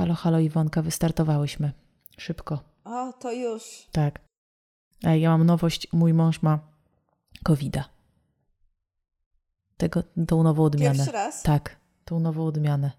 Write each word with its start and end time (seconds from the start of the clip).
Halo, 0.00 0.14
halo 0.14 0.38
Iwonka, 0.38 0.82
wystartowałyśmy. 0.82 1.72
Szybko. 2.18 2.62
O, 2.84 3.12
to 3.12 3.32
już. 3.32 3.88
Tak. 3.92 4.20
Ej, 5.04 5.20
ja 5.20 5.30
mam 5.30 5.46
nowość, 5.46 5.92
mój 5.92 6.14
mąż 6.14 6.42
ma 6.42 6.58
covida. 7.44 7.88
Tego, 9.76 10.02
tą 10.28 10.42
nową 10.42 10.64
odmianę. 10.64 10.94
Pierwszy 10.94 11.12
raz? 11.12 11.42
Tak, 11.42 11.76
tą 12.04 12.20
nową 12.20 12.46
odmianę. 12.46 12.90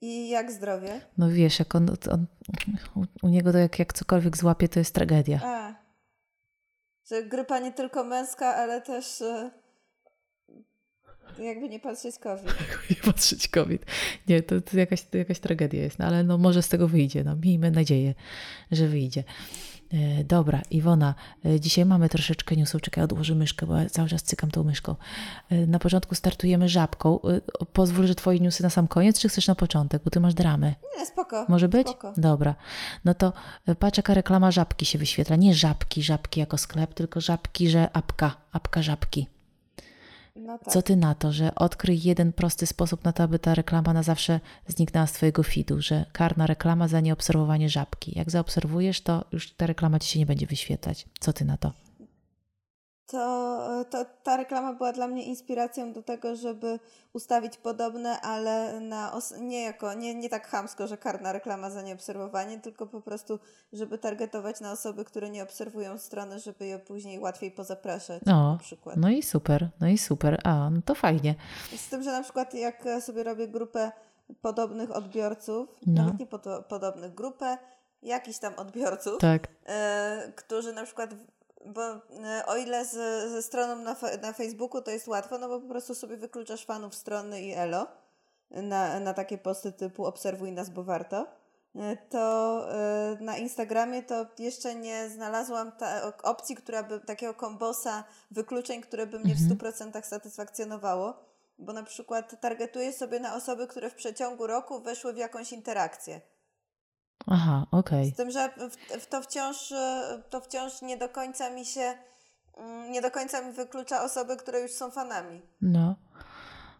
I 0.00 0.28
jak 0.28 0.52
zdrowie? 0.52 1.00
No 1.18 1.28
wiesz, 1.30 1.58
jak 1.58 1.74
on, 1.74 1.90
on 2.10 2.26
u, 2.96 3.26
u 3.26 3.28
niego 3.28 3.52
to 3.52 3.58
jak, 3.58 3.78
jak 3.78 3.92
cokolwiek 3.92 4.36
złapie, 4.36 4.68
to 4.68 4.78
jest 4.78 4.94
tragedia. 4.94 5.40
A, 5.44 5.74
że 7.10 7.24
grypa 7.24 7.58
nie 7.58 7.72
tylko 7.72 8.04
męska, 8.04 8.54
ale 8.54 8.80
też 8.80 9.22
e, 9.22 9.50
jakby 11.38 11.68
nie 11.68 11.80
patrzeć 11.80 12.18
COVID. 12.18 12.54
Nie 12.90 12.96
patrzeć 12.96 13.48
COVID. 13.48 13.86
Nie, 14.28 14.42
to, 14.42 14.60
to, 14.60 14.78
jakaś, 14.78 15.02
to 15.02 15.18
jakaś 15.18 15.38
tragedia 15.38 15.82
jest, 15.82 15.98
no, 15.98 16.04
ale 16.04 16.24
no 16.24 16.38
może 16.38 16.62
z 16.62 16.68
tego 16.68 16.88
wyjdzie. 16.88 17.24
No, 17.24 17.36
miejmy 17.36 17.70
nadzieję, 17.70 18.14
że 18.72 18.88
wyjdzie. 18.88 19.24
E, 19.92 20.24
dobra, 20.24 20.62
Iwona, 20.70 21.14
e, 21.44 21.60
dzisiaj 21.60 21.84
mamy 21.84 22.08
troszeczkę 22.08 22.56
newsów. 22.56 22.82
Czekaj, 22.82 23.04
odłożę 23.04 23.34
myszkę, 23.34 23.66
bo 23.66 23.76
ja 23.76 23.88
cały 23.88 24.08
czas 24.08 24.22
cykam 24.22 24.50
tą 24.50 24.64
myszką. 24.64 24.96
E, 25.50 25.66
na 25.66 25.78
początku 25.78 26.14
startujemy 26.14 26.68
żabką. 26.68 27.18
Pozwól, 27.72 28.06
że 28.06 28.14
twoje 28.14 28.40
newsy 28.40 28.62
na 28.62 28.70
sam 28.70 28.88
koniec, 28.88 29.18
czy 29.18 29.28
chcesz 29.28 29.46
na 29.46 29.54
początek, 29.54 30.02
bo 30.04 30.10
ty 30.10 30.20
masz 30.20 30.34
dramę. 30.34 30.74
Nie, 30.98 31.06
spoko. 31.06 31.46
Może 31.48 31.68
być? 31.68 31.88
Spoko. 31.88 32.12
Dobra. 32.16 32.54
No 33.04 33.14
to 33.14 33.32
patrz, 33.78 33.96
jaka 33.96 34.14
reklama 34.14 34.50
żabki 34.50 34.86
się 34.86 34.98
wyświetla. 34.98 35.36
Nie 35.36 35.54
żabki, 35.54 36.02
żabki 36.02 36.40
jako 36.40 36.58
sklep, 36.58 36.94
tylko 36.94 37.20
żabki, 37.20 37.70
że 37.70 37.92
apka, 37.92 38.36
apka 38.52 38.82
żabki. 38.82 39.26
No 40.36 40.58
tak. 40.58 40.74
Co 40.74 40.82
ty 40.82 40.96
na 40.96 41.14
to, 41.14 41.32
że 41.32 41.54
odkryj 41.54 42.00
jeden 42.02 42.32
prosty 42.32 42.66
sposób 42.66 43.04
na 43.04 43.12
to, 43.12 43.22
aby 43.22 43.38
ta 43.38 43.54
reklama 43.54 43.92
na 43.92 44.02
zawsze 44.02 44.40
zniknęła 44.66 45.06
z 45.06 45.12
twojego 45.12 45.42
feedu, 45.42 45.82
że 45.82 46.04
karna 46.12 46.46
reklama 46.46 46.88
za 46.88 47.00
nieobserwowanie 47.00 47.68
żabki. 47.68 48.12
Jak 48.18 48.30
zaobserwujesz, 48.30 49.00
to 49.00 49.24
już 49.32 49.50
ta 49.50 49.66
reklama 49.66 49.98
ci 49.98 50.08
się 50.08 50.18
nie 50.18 50.26
będzie 50.26 50.46
wyświetlać. 50.46 51.06
Co 51.20 51.32
ty 51.32 51.44
na 51.44 51.56
to? 51.56 51.72
To, 53.10 53.84
to 53.90 54.04
ta 54.22 54.36
reklama 54.36 54.72
była 54.72 54.92
dla 54.92 55.08
mnie 55.08 55.22
inspiracją 55.24 55.92
do 55.92 56.02
tego, 56.02 56.36
żeby 56.36 56.78
ustawić 57.12 57.56
podobne, 57.56 58.20
ale 58.20 58.80
na 58.80 59.12
os- 59.12 59.34
nie 59.40 59.62
jako, 59.62 59.94
nie, 59.94 60.14
nie 60.14 60.28
tak 60.28 60.48
chamsko, 60.48 60.86
że 60.86 60.96
karna 60.96 61.32
reklama 61.32 61.70
za 61.70 61.82
nieobserwowanie, 61.82 62.60
tylko 62.60 62.86
po 62.86 63.00
prostu, 63.00 63.38
żeby 63.72 63.98
targetować 63.98 64.60
na 64.60 64.72
osoby, 64.72 65.04
które 65.04 65.30
nie 65.30 65.42
obserwują 65.42 65.98
strony, 65.98 66.38
żeby 66.38 66.66
je 66.66 66.78
później 66.78 67.18
łatwiej 67.18 67.50
pozapraszać 67.50 68.22
O, 68.26 68.30
na 68.52 68.58
przykład. 68.60 68.96
No 68.96 69.08
i 69.10 69.22
super, 69.22 69.68
no 69.80 69.88
i 69.88 69.98
super. 69.98 70.40
A, 70.44 70.70
no 70.70 70.80
to 70.84 70.94
fajnie. 70.94 71.34
Z 71.76 71.88
tym, 71.88 72.02
że 72.02 72.12
na 72.12 72.22
przykład 72.22 72.54
jak 72.54 72.84
sobie 73.00 73.22
robię 73.22 73.48
grupę 73.48 73.92
podobnych 74.42 74.96
odbiorców, 74.96 75.68
No. 75.86 76.02
nawet 76.02 76.18
nie 76.20 76.26
pod, 76.26 76.44
podobnych, 76.68 77.14
grupę 77.14 77.58
jakichś 78.02 78.38
tam 78.38 78.54
odbiorców, 78.56 79.18
Tak. 79.20 79.48
e, 79.66 80.32
którzy 80.36 80.72
na 80.72 80.84
przykład, 80.84 81.10
bo 81.66 81.82
e, 81.82 82.46
o 82.46 82.56
ile 82.56 82.84
z, 82.84 82.92
ze 83.30 83.42
stroną 83.42 83.76
na, 83.76 83.96
na 84.22 84.32
Facebooku 84.32 84.82
to 84.82 84.90
jest 84.90 85.08
łatwo, 85.08 85.38
no 85.38 85.48
bo 85.48 85.60
po 85.60 85.68
prostu 85.68 85.94
sobie 85.94 86.16
wykluczasz 86.16 86.64
fanów 86.64 86.94
strony 86.94 87.42
i 87.42 87.52
elo 87.52 87.86
na, 88.50 89.00
na 89.00 89.14
takie 89.14 89.38
posty 89.38 89.72
typu 89.72 90.06
obserwuj 90.06 90.52
nas, 90.52 90.70
bo 90.70 90.84
warto, 90.84 91.26
e, 91.76 91.96
to 91.96 92.66
e, 92.72 93.16
na 93.20 93.36
Instagramie 93.36 94.02
to 94.02 94.26
jeszcze 94.38 94.74
nie 94.74 95.08
znalazłam 95.08 95.72
ta, 95.72 96.12
opcji, 96.22 96.56
która 96.56 96.82
by, 96.82 97.00
takiego 97.00 97.34
kombosa 97.34 98.04
wykluczeń, 98.30 98.80
które 98.80 99.06
by 99.06 99.18
mnie 99.18 99.34
w 99.34 99.38
100% 99.38 100.02
satysfakcjonowało, 100.02 101.14
bo 101.58 101.72
na 101.72 101.82
przykład 101.82 102.40
targetuję 102.40 102.92
sobie 102.92 103.20
na 103.20 103.34
osoby, 103.34 103.66
które 103.66 103.90
w 103.90 103.94
przeciągu 103.94 104.46
roku 104.46 104.80
weszły 104.80 105.12
w 105.12 105.16
jakąś 105.16 105.52
interakcję. 105.52 106.20
Aha, 107.26 107.66
okej. 107.70 108.10
Z 108.10 108.16
tym, 108.16 108.30
że 108.30 108.48
w, 108.48 109.02
w 109.02 109.06
to, 109.06 109.22
wciąż, 109.22 109.72
e, 109.72 110.22
to 110.30 110.40
wciąż 110.40 110.82
nie 110.82 110.96
do 110.96 111.08
końca 111.08 111.50
mi 111.50 111.64
się, 111.64 111.94
mm, 112.56 112.92
nie 112.92 113.02
do 113.02 113.10
końca 113.10 113.42
mi 113.42 113.52
wyklucza 113.52 114.04
osoby, 114.04 114.36
które 114.36 114.60
już 114.60 114.72
są 114.72 114.90
fanami. 114.90 115.42
No. 115.60 115.96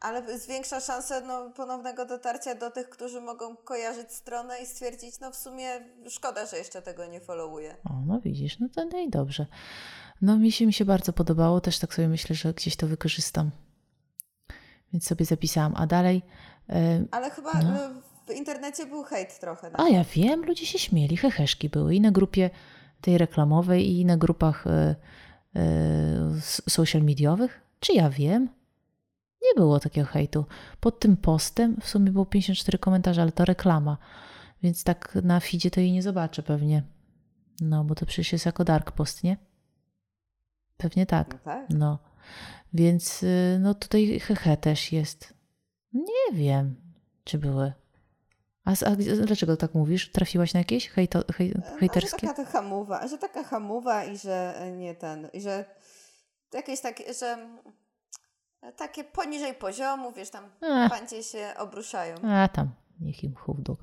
Ale 0.00 0.38
zwiększa 0.38 0.80
szansę 0.80 1.20
no, 1.20 1.50
ponownego 1.50 2.06
dotarcia 2.06 2.54
do 2.54 2.70
tych, 2.70 2.88
którzy 2.88 3.20
mogą 3.20 3.56
kojarzyć 3.56 4.12
stronę 4.12 4.58
i 4.62 4.66
stwierdzić, 4.66 5.20
no 5.20 5.30
w 5.30 5.36
sumie 5.36 5.70
szkoda, 6.08 6.46
że 6.46 6.56
jeszcze 6.58 6.82
tego 6.82 7.06
nie 7.06 7.20
followuję. 7.20 7.76
O, 7.84 7.92
no 8.06 8.20
widzisz, 8.20 8.58
no 8.58 8.68
to 8.68 8.98
i 8.98 9.10
dobrze. 9.10 9.46
No 10.22 10.38
mi 10.38 10.52
się, 10.52 10.66
mi 10.66 10.72
się 10.72 10.84
bardzo 10.84 11.12
podobało, 11.12 11.60
też 11.60 11.78
tak 11.78 11.94
sobie 11.94 12.08
myślę, 12.08 12.36
że 12.36 12.54
gdzieś 12.54 12.76
to 12.76 12.86
wykorzystam. 12.86 13.50
Więc 14.92 15.06
sobie 15.06 15.24
zapisałam. 15.24 15.74
A 15.76 15.86
dalej... 15.86 16.22
e, 16.68 17.04
Ale 17.10 17.30
chyba 17.30 17.52
No. 17.54 18.09
W 18.30 18.36
internecie 18.36 18.86
był 18.86 19.02
hejt 19.02 19.40
trochę. 19.40 19.70
A 19.72 19.88
ja 19.88 20.04
wiem, 20.04 20.44
ludzie 20.44 20.66
się 20.66 20.78
śmieli, 20.78 21.16
heheszki 21.16 21.68
były 21.68 21.94
i 21.94 22.00
na 22.00 22.10
grupie 22.10 22.50
tej 23.00 23.18
reklamowej, 23.18 23.90
i 23.90 24.04
na 24.04 24.16
grupach 24.16 24.66
e, 24.66 24.96
e, 25.56 26.40
social 26.68 27.02
mediowych. 27.02 27.60
Czy 27.80 27.92
ja 27.92 28.10
wiem? 28.10 28.48
Nie 29.42 29.54
było 29.56 29.80
takiego 29.80 30.06
hejtu. 30.06 30.44
Pod 30.80 31.00
tym 31.00 31.16
postem 31.16 31.76
w 31.80 31.88
sumie 31.88 32.10
było 32.10 32.26
54 32.26 32.78
komentarze, 32.78 33.22
ale 33.22 33.32
to 33.32 33.44
reklama. 33.44 33.98
Więc 34.62 34.84
tak 34.84 35.18
na 35.22 35.40
feedzie 35.40 35.70
to 35.70 35.80
jej 35.80 35.92
nie 35.92 36.02
zobaczę 36.02 36.42
pewnie. 36.42 36.82
No, 37.60 37.84
bo 37.84 37.94
to 37.94 38.06
przecież 38.06 38.32
jest 38.32 38.46
jako 38.46 38.64
dark 38.64 38.92
post, 38.92 39.24
nie? 39.24 39.36
Pewnie 40.76 41.06
tak. 41.06 41.32
No 41.32 41.38
tak. 41.44 41.66
No, 41.70 41.98
więc 42.72 43.22
y, 43.22 43.58
no 43.60 43.74
tutaj 43.74 44.20
hehe 44.20 44.56
też 44.56 44.92
jest. 44.92 45.34
Nie 45.92 46.32
wiem, 46.32 46.76
czy 47.24 47.38
były. 47.38 47.72
A, 48.64 48.70
a 48.70 48.96
dlaczego 49.26 49.56
tak 49.56 49.74
mówisz? 49.74 50.12
Trafiłaś 50.12 50.54
na 50.54 50.60
jakieś 50.60 50.88
hejto, 50.88 51.22
hej, 51.34 51.52
No, 51.56 51.70
że 51.70 51.78
hejterskie? 51.78 52.26
taka 52.26 52.44
hamuwa, 52.44 53.08
że 53.08 53.18
taka 53.18 53.44
hamuwa 53.44 54.04
i 54.04 54.18
że 54.18 54.54
e, 54.56 54.72
nie 54.72 54.94
ten, 54.94 55.28
i 55.32 55.40
że 55.40 55.64
jakieś 56.52 56.80
takie, 56.80 57.14
że 57.14 57.26
mm, 57.26 57.58
takie 58.76 59.04
poniżej 59.04 59.54
poziomu, 59.54 60.12
wiesz, 60.12 60.30
tam 60.30 60.44
pancie 60.90 61.22
się 61.22 61.52
obruszają. 61.58 62.16
A 62.22 62.48
tam, 62.48 62.70
niech 63.00 63.24
im 63.24 63.34
chów 63.34 63.62
do... 63.62 63.76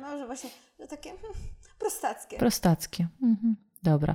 No, 0.00 0.18
że 0.18 0.26
właśnie, 0.26 0.50
że 0.80 0.86
takie 0.86 1.10
hmm, 1.10 1.32
prostackie. 1.78 2.38
Prostackie. 2.38 3.08
Mhm. 3.22 3.56
Dobra. 3.82 4.14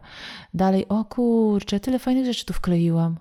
Dalej, 0.54 0.88
o 0.88 1.06
kurczę, 1.06 1.80
tyle 1.80 2.00
fajnych 2.00 2.26
rzeczy 2.26 2.46
tu 2.46 2.54
wkleiłam. 2.54 3.18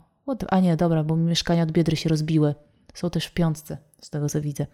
A 0.49 0.61
nie, 0.61 0.77
dobra, 0.77 1.05
bo 1.05 1.17
mi 1.17 1.25
mieszkania 1.25 1.63
od 1.63 1.73
Biedry 1.73 1.97
się 1.97 2.09
rozbiły. 2.09 2.55
Są 2.95 3.11
też 3.11 3.27
w 3.27 3.35
piątce, 3.35 3.79
z 4.05 4.11
tego 4.11 4.29
co 4.29 4.41
widzę. 4.41 4.67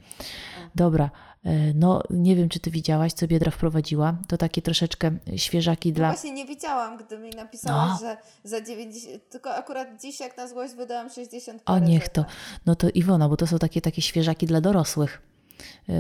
Dobra, 0.75 1.11
e, 1.45 1.51
no 1.75 2.03
nie 2.11 2.37
wiem, 2.37 2.49
czy 2.49 2.61
ty 2.61 2.71
widziałaś, 2.71 3.13
co 3.13 3.27
Biedra 3.27 3.51
wprowadziła. 3.51 4.17
To 4.29 4.37
takie 4.37 4.63
troszeczkę 4.63 5.11
świeżaki 5.37 5.89
No 5.89 5.95
dla... 5.95 6.09
właśnie 6.11 6.33
nie 6.33 6.47
widziałam, 6.47 6.97
gdy 6.97 7.19
mi 7.19 7.31
napisałaś, 7.31 7.91
No. 7.91 7.99
że 8.09 8.17
za 8.45 8.61
90, 8.61 9.29
tylko 9.29 9.55
akurat 9.55 9.89
dziś 10.03 10.21
jak 10.21 10.37
na 10.37 10.49
złość 10.49 10.75
wydałam 10.75 11.11
60 11.11 11.63
O, 11.67 11.79
niech 11.79 12.09
to. 12.09 12.25
No 12.67 12.75
to 12.77 12.89
Iwona, 12.91 13.29
bo 13.29 13.37
to 13.37 13.47
są 13.47 13.59
takie, 13.59 13.81
takie 13.81 14.03
świeżaki 14.03 14.47
dla 14.47 14.61
dorosłych. 14.61 15.23
Yy, 15.89 15.95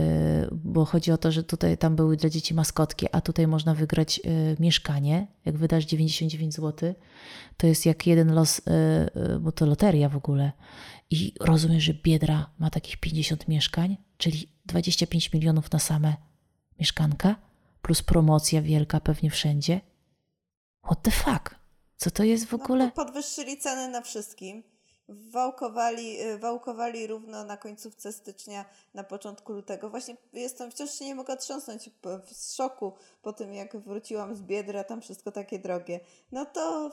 bo 0.52 0.84
chodzi 0.84 1.12
o 1.12 1.18
to, 1.18 1.32
że 1.32 1.44
tutaj 1.44 1.78
tam 1.78 1.96
były 1.96 2.16
dla 2.16 2.30
dzieci 2.30 2.54
maskotki, 2.54 3.06
a 3.12 3.20
tutaj 3.20 3.46
można 3.46 3.74
wygrać 3.74 4.18
yy, 4.18 4.56
mieszkanie. 4.60 5.26
Jak 5.44 5.58
wydasz 5.58 5.84
99 5.84 6.54
zł, 6.54 6.94
to 7.56 7.66
jest 7.66 7.86
jak 7.86 8.06
jeden 8.06 8.34
los, 8.34 8.62
yy, 8.66 9.40
bo 9.40 9.52
to 9.52 9.66
loteria 9.66 10.08
w 10.08 10.16
ogóle. 10.16 10.52
I 11.10 11.34
rozumiem, 11.40 11.80
że 11.80 11.94
Biedra 11.94 12.50
ma 12.58 12.70
takich 12.70 12.96
50 12.96 13.48
mieszkań, 13.48 13.96
czyli 14.16 14.48
25 14.66 15.32
milionów 15.32 15.72
na 15.72 15.78
same 15.78 16.16
mieszkanka, 16.78 17.36
plus 17.82 18.02
promocja 18.02 18.62
wielka 18.62 19.00
pewnie 19.00 19.30
wszędzie. 19.30 19.80
What 20.84 21.02
the 21.02 21.10
fuck? 21.10 21.54
Co 21.96 22.10
to 22.10 22.24
jest 22.24 22.46
w 22.46 22.54
ogóle? 22.54 22.84
No, 22.84 23.04
podwyższyli 23.04 23.58
ceny 23.58 23.88
na 23.88 24.00
wszystkim. 24.00 24.62
Wałkowali, 25.10 26.22
y, 26.22 26.38
wałkowali 26.38 27.06
równo 27.06 27.44
na 27.44 27.56
końcówce 27.56 28.12
stycznia, 28.12 28.64
na 28.94 29.04
początku 29.04 29.52
lutego. 29.52 29.90
Właśnie 29.90 30.16
jestem, 30.32 30.70
wciąż 30.70 30.90
się 30.90 31.04
nie 31.04 31.14
mogę 31.14 31.34
otrząsnąć 31.34 31.90
p- 32.00 32.20
z 32.32 32.54
szoku 32.54 32.92
po 33.22 33.32
tym, 33.32 33.54
jak 33.54 33.76
wróciłam 33.76 34.34
z 34.34 34.42
Biedry, 34.42 34.78
a 34.78 34.84
tam 34.84 35.00
wszystko 35.00 35.32
takie 35.32 35.58
drogie. 35.58 36.00
No 36.32 36.46
to 36.46 36.90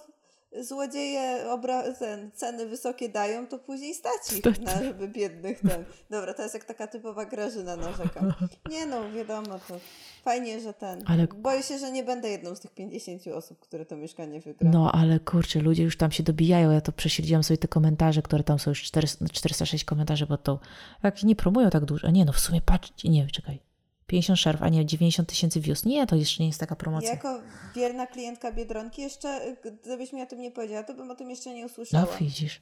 złodzieje 0.62 1.46
obra- 1.50 1.94
ten, 2.00 2.32
ceny 2.32 2.66
wysokie 2.66 3.10
dają, 3.10 3.48
to 3.48 3.60
później 3.60 3.94
stać 3.96 4.34
ich, 4.38 4.62
na, 4.62 4.84
żeby 4.84 5.08
biednych 5.08 5.60
ten. 5.62 5.86
Dobra, 6.10 6.34
to 6.34 6.42
jest 6.44 6.54
jak 6.54 6.64
taka 6.66 6.88
typowa 6.88 7.26
grażyna 7.26 7.76
narzekam. 7.76 8.34
Nie 8.70 8.86
no, 8.86 9.12
wiadomo, 9.12 9.60
to 9.68 9.80
fajnie, 10.24 10.60
że 10.60 10.74
ten. 10.74 11.04
Ale- 11.06 11.28
Boję 11.28 11.64
się, 11.64 11.78
że 11.78 11.92
nie 11.92 12.04
będę 12.04 12.30
jedną 12.30 12.56
z 12.56 12.60
tych 12.60 12.72
50 12.74 13.28
osób, 13.28 13.60
które 13.60 13.86
to 13.86 13.96
mieszkanie 13.96 14.40
wygra. 14.42 14.70
No, 14.74 14.92
ale 14.92 15.20
kurczę, 15.20 15.60
ludzie 15.60 15.84
już 15.84 15.98
tam 15.98 16.12
się 16.12 16.24
dobijają. 16.24 16.72
Ja 16.72 16.82
to 16.82 16.92
prześledziłam 16.92 17.44
sobie 17.44 17.58
te 17.58 17.68
komentarze, 17.68 18.22
które 18.22 18.44
tam 18.44 18.60
są 18.60 18.72
już 18.72 18.84
400, 18.84 19.26
406 19.30 19.86
komentarzy 19.86 20.28
pod 20.28 20.44
tą. 20.44 20.58
Jak 21.04 21.24
nie 21.24 21.36
promują 21.36 21.70
tak 21.70 21.86
dużo. 21.86 22.08
A 22.08 22.12
nie, 22.12 22.26
no 22.26 22.34
w 22.34 22.40
sumie 22.40 22.62
patrzcie, 22.62 23.10
nie, 23.10 23.28
czekaj. 23.28 23.67
50 24.08 24.40
szerw, 24.40 24.64
a 24.64 24.70
nie 24.70 24.86
90 24.86 25.30
tysięcy 25.30 25.60
views. 25.62 25.86
Nie, 25.86 26.08
to 26.08 26.16
jeszcze 26.16 26.44
nie 26.44 26.48
jest 26.48 26.60
taka 26.60 26.76
promocja. 26.76 27.10
Jako 27.10 27.40
wierna 27.76 28.08
klientka 28.08 28.52
Biedronki 28.52 29.02
jeszcze, 29.02 29.56
gdybyś 29.84 30.14
mi 30.14 30.22
o 30.22 30.26
tym 30.26 30.42
nie 30.42 30.52
powiedziała, 30.52 30.84
to 30.84 30.94
bym 30.94 31.12
o 31.12 31.16
tym 31.16 31.30
jeszcze 31.30 31.54
nie 31.54 31.66
usłyszała. 31.66 32.06
No 32.12 32.18
widzisz. 32.20 32.62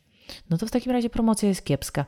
No 0.50 0.58
to 0.58 0.66
w 0.68 0.72
takim 0.72 0.92
razie 0.92 1.10
promocja 1.10 1.50
jest 1.50 1.64
kiepska. 1.66 2.06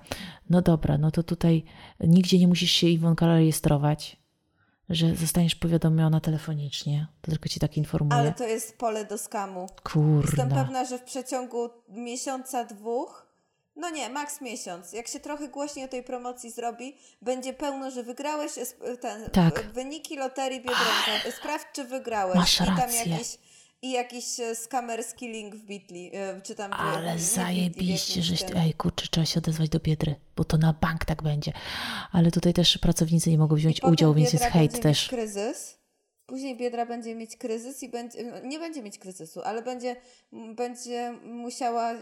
No 0.49 0.61
dobra, 0.61 0.97
no 0.97 1.11
to 1.11 1.23
tutaj 1.23 1.63
nigdzie 1.99 2.39
nie 2.39 2.47
musisz 2.47 2.71
się 2.71 2.87
Iwonka 2.87 3.27
rejestrować. 3.27 4.17
że 4.89 5.15
zostaniesz 5.15 5.55
powiadomiona 5.55 6.19
telefonicznie. 6.19 7.07
To 7.21 7.31
tylko 7.31 7.49
ci 7.49 7.59
tak 7.59 7.77
informuje. 7.77 8.19
Ale 8.19 8.33
to 8.33 8.43
jest 8.43 8.77
pole 8.77 9.05
do 9.05 9.17
skamu. 9.17 9.67
Kurna. 9.83 10.21
Jestem 10.21 10.49
pewna, 10.49 10.85
że 10.85 10.97
w 10.97 11.03
przeciągu 11.03 11.69
miesiąca, 11.89 12.65
dwóch, 12.65 13.26
no 13.77 13.89
nie, 13.89 14.09
maks 14.09 14.41
miesiąc, 14.41 14.93
jak 14.93 15.07
się 15.07 15.19
trochę 15.19 15.47
głośniej 15.47 15.85
o 15.85 15.87
tej 15.87 16.03
promocji 16.03 16.51
zrobi, 16.51 16.95
będzie 17.21 17.53
pełno, 17.53 17.91
że 17.91 18.03
wygrałeś 18.03 18.51
ten, 19.01 19.29
tak. 19.29 19.71
wyniki 19.73 20.17
loterii 20.17 20.59
Biedronka. 20.59 21.31
Sprawdź, 21.37 21.67
czy 21.73 21.83
wygrałeś. 21.83 22.35
Masz 22.35 22.55
I 22.61 22.65
tam 22.65 22.77
rację. 22.77 23.11
jakiś 23.11 23.37
i 23.81 23.91
jakiś 23.91 24.39
e, 24.39 24.55
skamerski 24.55 25.27
link 25.27 25.55
w 25.55 25.65
Bitly, 25.65 26.11
e, 26.13 26.41
czy 26.41 26.55
tam... 26.55 26.73
Ale 26.73 27.19
zajebiście, 27.19 28.21
żeś... 28.21 28.43
Ej, 28.55 28.73
kurczę, 28.73 29.07
trzeba 29.11 29.25
się 29.25 29.39
odezwać 29.39 29.69
do 29.69 29.79
Biedry, 29.79 30.15
bo 30.35 30.43
to 30.43 30.57
na 30.57 30.73
bank 30.73 31.05
tak 31.05 31.23
będzie. 31.23 31.53
Ale 32.11 32.31
tutaj 32.31 32.53
też 32.53 32.77
pracownicy 32.77 33.29
nie 33.29 33.37
mogą 33.37 33.55
wziąć 33.55 33.83
udziału, 33.83 34.13
więc 34.13 34.33
jest 34.33 34.45
hejt 34.45 34.81
też. 34.81 35.07
kryzys, 35.07 35.77
później 36.27 36.57
Biedra 36.57 36.85
będzie 36.85 37.15
mieć 37.15 37.37
kryzys 37.37 37.83
i 37.83 37.89
będzie, 37.89 38.23
no, 38.23 38.39
nie 38.39 38.59
będzie 38.59 38.83
mieć 38.83 38.99
kryzysu, 38.99 39.41
ale 39.41 39.61
będzie, 39.61 39.95
będzie 40.55 41.11
musiała 41.23 41.93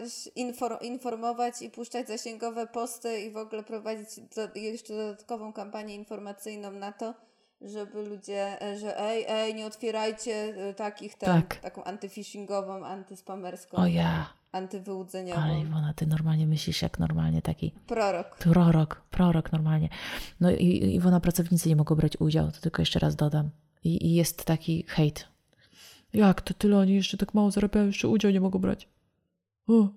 informować 0.82 1.62
i 1.62 1.70
puszczać 1.70 2.08
zasięgowe 2.08 2.66
posty 2.66 3.20
i 3.20 3.30
w 3.30 3.36
ogóle 3.36 3.62
prowadzić 3.62 4.20
do, 4.20 4.60
jeszcze 4.60 4.94
dodatkową 4.94 5.52
kampanię 5.52 5.94
informacyjną 5.94 6.70
na 6.70 6.92
to, 6.92 7.14
żeby 7.60 8.02
ludzie, 8.02 8.62
e, 8.62 8.78
że 8.78 9.00
ej, 9.00 9.24
ej, 9.28 9.54
nie 9.54 9.66
otwierajcie 9.66 10.34
e, 10.34 10.74
takich 10.74 11.18
tam, 11.18 11.42
tak. 11.42 11.56
taką 11.56 11.84
antyfishingową, 11.84 12.86
antyspamerską. 12.86 13.76
O 13.76 13.86
ja. 13.86 14.26
Antywyłudzeniową. 14.52 15.40
Ale 15.40 15.60
Iwona, 15.60 15.94
ty 15.94 16.06
normalnie 16.06 16.46
myślisz 16.46 16.82
jak 16.82 16.98
normalnie 16.98 17.42
taki... 17.42 17.72
Prorok. 17.86 18.36
Prorok, 18.36 19.02
prorok 19.10 19.52
normalnie. 19.52 19.88
No 20.40 20.50
i 20.50 20.94
Iwona, 20.94 21.20
pracownicy 21.20 21.68
nie 21.68 21.76
mogą 21.76 21.94
brać 21.94 22.20
udziału, 22.20 22.52
to 22.52 22.60
tylko 22.60 22.82
jeszcze 22.82 22.98
raz 22.98 23.16
dodam. 23.16 23.50
I, 23.86 24.06
i 24.06 24.14
jest 24.14 24.44
taki 24.44 24.84
hejt. 24.88 25.28
Jak 26.12 26.40
to 26.40 26.54
tyle 26.54 26.78
oni 26.78 26.94
jeszcze 26.94 27.16
tak 27.16 27.34
mało 27.34 27.50
zarabiają, 27.50 27.86
jeszcze 27.86 28.08
udział 28.08 28.32
nie 28.32 28.40
mogą 28.40 28.58
brać. 28.58 28.88
O. 29.66 29.88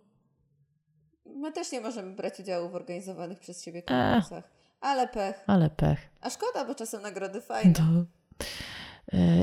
My 1.26 1.52
też 1.52 1.72
nie 1.72 1.82
możemy 1.82 2.16
brać 2.16 2.40
udziału 2.40 2.70
w 2.70 2.76
organizowanych 2.76 3.40
przez 3.40 3.64
siebie 3.64 3.82
konkursach. 3.82 4.44
E. 4.46 4.60
Ale 4.82 5.08
pech. 5.08 5.44
Ale 5.48 5.70
pech. 5.70 6.10
A 6.22 6.30
szkoda, 6.30 6.66
bo 6.66 6.76
czasem 6.76 7.02
nagrody 7.02 7.42
fajne. 7.42 7.74
No. 7.80 8.06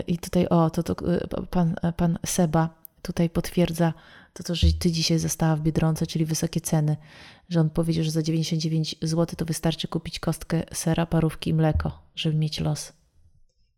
I 0.07 0.19
tutaj, 0.19 0.49
o, 0.49 0.71
to, 0.71 0.83
to 0.83 1.15
e, 1.15 1.47
pan, 1.51 1.75
e, 1.83 1.93
pan 1.93 2.19
Seba 2.27 2.69
tutaj 3.03 3.31
potwierdza 3.31 3.93
to, 4.33 4.43
to, 4.43 4.55
że 4.55 4.67
ty 4.73 4.93
dzisiaj 4.93 5.19
została 5.19 5.57
w 5.57 5.61
Biedronce, 5.61 6.07
czyli 6.07 6.25
wysokie 6.25 6.61
ceny, 6.61 6.97
że 7.49 7.61
on 7.61 7.71
powiedział, 7.71 8.05
że 8.05 8.11
za 8.11 8.23
99 8.23 8.97
zł 9.03 9.37
to 9.37 9.45
wystarczy 9.45 9.89
kupić 9.89 10.19
kostkę 10.21 10.63
sera, 10.73 11.07
parówki 11.07 11.51
i 11.51 11.55
mleko, 11.55 12.03
żeby 12.15 12.37
mieć 12.37 12.61
los. 12.61 12.93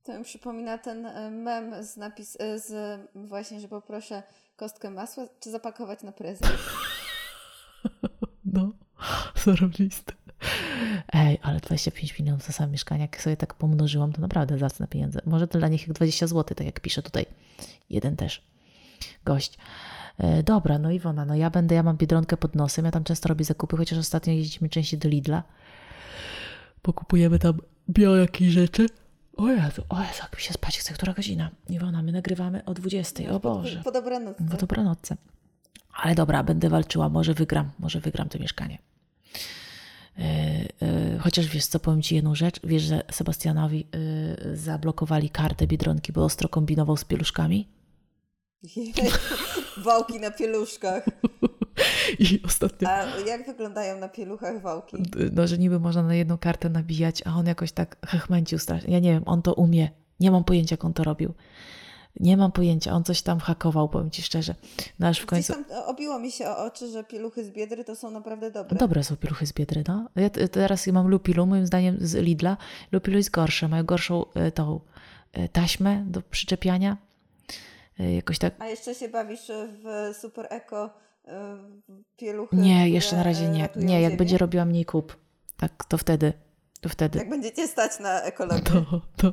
To 0.08 0.18
mi 0.18 0.24
przypomina 0.24 0.78
ten 0.78 1.02
mem 1.42 1.84
z 1.84 1.96
napis, 1.96 2.38
z 2.56 3.00
właśnie, 3.14 3.60
że 3.60 3.68
poproszę 3.68 4.22
kostkę 4.56 4.90
masła, 4.90 5.24
czy 5.40 5.50
zapakować 5.50 6.02
na 6.02 6.12
prezent. 6.12 6.52
No, 8.44 8.72
zarobiste. 9.44 10.12
Ej, 11.12 11.38
ale 11.42 11.60
25 11.60 12.18
milionów 12.18 12.42
za 12.42 12.52
samo 12.52 12.72
mieszkanie, 12.72 13.02
jak 13.02 13.22
sobie 13.22 13.36
tak 13.36 13.54
pomnożyłam, 13.54 14.12
to 14.12 14.20
naprawdę 14.20 14.58
zacne 14.58 14.88
pieniądze. 14.88 15.20
Może 15.26 15.48
to 15.48 15.58
dla 15.58 15.68
nich 15.68 15.92
20 15.92 16.26
zł, 16.26 16.56
tak 16.56 16.66
jak 16.66 16.80
pisze 16.80 17.02
tutaj 17.02 17.26
jeden 17.90 18.16
też 18.16 18.42
gość. 19.24 19.58
E, 20.18 20.42
dobra, 20.42 20.78
no 20.78 20.90
Iwona, 20.90 21.24
no 21.24 21.34
ja 21.34 21.50
będę, 21.50 21.74
ja 21.74 21.82
mam 21.82 21.96
Biedronkę 21.96 22.36
pod 22.36 22.54
nosem, 22.54 22.84
ja 22.84 22.90
tam 22.90 23.04
często 23.04 23.28
robię 23.28 23.44
zakupy, 23.44 23.76
chociaż 23.76 23.98
ostatnio 23.98 24.32
jeździmy 24.32 24.68
częściej 24.68 25.00
do 25.00 25.08
Lidla. 25.08 25.42
Pokupujemy 26.82 27.38
tam 27.38 27.58
bio 27.88 28.16
jakieś 28.16 28.48
rzeczy. 28.48 28.86
O 29.38 29.48
Jezu, 29.48 29.82
o 29.88 30.00
Jezu, 30.00 30.22
jak 30.22 30.36
mi 30.36 30.42
się 30.42 30.52
spać 30.52 30.78
chce, 30.78 30.94
która 30.94 31.14
godzina? 31.14 31.50
Iwona, 31.68 32.02
my 32.02 32.12
nagrywamy 32.12 32.64
o 32.64 32.74
20, 32.74 33.30
o 33.30 33.40
Boże. 33.40 33.80
Po, 33.84 33.92
dobranocce. 33.92 34.44
Po 34.50 34.56
dobranocce. 34.56 35.16
Ale 35.92 36.14
dobra, 36.14 36.42
będę 36.42 36.68
walczyła, 36.68 37.08
może 37.08 37.34
wygram, 37.34 37.70
może 37.78 38.00
wygram 38.00 38.28
to 38.28 38.38
mieszkanie. 38.38 38.78
Yy, 40.18 41.18
chociaż 41.20 41.46
wiesz 41.46 41.66
co, 41.66 41.80
powiem 41.80 42.02
Ci 42.02 42.14
jedną 42.14 42.34
rzecz. 42.34 42.60
Wiesz, 42.64 42.82
że 42.82 43.02
Sebastianowi 43.10 43.86
yy, 44.44 44.56
zablokowali 44.56 45.30
kartę 45.30 45.66
Biedronki, 45.66 46.12
bo 46.12 46.24
ostro 46.24 46.48
kombinował 46.48 46.96
z 46.96 47.04
pieluszkami? 47.04 47.68
wałki 49.84 50.20
na 50.20 50.30
pieluszkach. 50.30 51.04
I 52.18 52.42
ostatnio... 52.46 52.88
A 52.88 53.04
jak 53.26 53.46
wyglądają 53.46 53.98
na 53.98 54.08
pieluchach 54.08 54.62
wałki? 54.62 54.96
No, 55.32 55.46
że 55.46 55.58
niby 55.58 55.80
można 55.80 56.02
na 56.02 56.14
jedną 56.14 56.38
kartę 56.38 56.68
nabijać, 56.68 57.22
a 57.26 57.34
on 57.34 57.46
jakoś 57.46 57.72
tak 57.72 57.96
hechmęcił 58.06 58.58
strasznie. 58.58 58.92
Ja 58.92 58.98
nie 58.98 59.12
wiem, 59.12 59.22
on 59.26 59.42
to 59.42 59.54
umie. 59.54 59.90
Nie 60.20 60.30
mam 60.30 60.44
pojęcia, 60.44 60.72
jak 60.72 60.84
on 60.84 60.92
to 60.92 61.04
robił. 61.04 61.34
Nie 62.20 62.36
mam 62.36 62.52
pojęcia, 62.52 62.92
on 62.92 63.04
coś 63.04 63.22
tam 63.22 63.38
hakował, 63.38 63.88
powiem 63.88 64.10
Ci 64.10 64.22
szczerze. 64.22 64.54
No 64.98 65.08
aż 65.08 65.20
w 65.20 65.26
końcu... 65.26 65.52
tam 65.52 65.64
obiło 65.86 66.18
mi 66.18 66.30
się 66.32 66.48
o 66.48 66.64
oczy, 66.64 66.88
że 66.88 67.04
pieluchy 67.04 67.44
z 67.44 67.50
Biedry 67.50 67.84
to 67.84 67.96
są 67.96 68.10
naprawdę 68.10 68.50
dobre. 68.50 68.78
Dobre 68.78 69.04
są 69.04 69.16
pieluchy 69.16 69.46
z 69.46 69.52
Biedry, 69.52 69.84
no. 69.88 70.08
Ja 70.16 70.30
teraz 70.30 70.86
mam 70.86 71.08
Lupilu, 71.08 71.46
moim 71.46 71.66
zdaniem 71.66 71.96
z 72.00 72.14
Lidla. 72.14 72.56
Lupilu 72.92 73.16
jest 73.16 73.30
gorsze, 73.30 73.68
mają 73.68 73.84
gorszą 73.84 74.24
e, 74.34 74.52
tą 74.52 74.80
e, 75.32 75.48
taśmę 75.48 76.04
do 76.06 76.22
przyczepiania. 76.22 76.96
E, 78.00 78.14
jakoś 78.14 78.38
tak... 78.38 78.54
A 78.58 78.66
jeszcze 78.66 78.94
się 78.94 79.08
bawisz 79.08 79.50
w 79.84 80.14
Super 80.20 80.46
Eco 80.50 80.90
pieluchy? 82.16 82.56
Nie, 82.56 82.88
jeszcze 82.88 83.16
na 83.16 83.22
razie 83.22 83.48
nie. 83.48 83.68
Nie, 83.76 84.02
jak 84.02 84.16
będzie 84.16 84.38
robiła 84.38 84.64
mniej 84.64 84.84
kup, 84.84 85.16
tak, 85.56 85.84
to 85.84 85.98
wtedy 85.98 86.32
to 86.80 86.88
wtedy. 86.88 87.18
Jak 87.18 87.28
będziecie 87.28 87.68
stać 87.68 88.00
na 88.00 88.22
ekologię. 88.22 88.62
To, 88.62 89.00
to. 89.16 89.32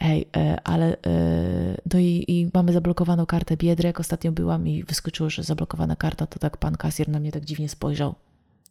Ej, 0.00 0.28
e, 0.36 0.60
ale 0.64 0.86
e, 0.86 0.96
no 1.94 1.98
i, 1.98 2.24
i, 2.28 2.50
mamy 2.54 2.72
zablokowaną 2.72 3.26
kartę 3.26 3.56
Biedry. 3.56 3.86
Jak 3.86 4.00
ostatnio 4.00 4.32
byłam 4.32 4.68
i 4.68 4.84
wyskoczyło, 4.84 5.30
że 5.30 5.42
zablokowana 5.42 5.96
karta, 5.96 6.26
to 6.26 6.38
tak 6.38 6.56
pan 6.56 6.76
kasjer 6.76 7.08
na 7.08 7.20
mnie 7.20 7.32
tak 7.32 7.44
dziwnie 7.44 7.68
spojrzał. 7.68 8.14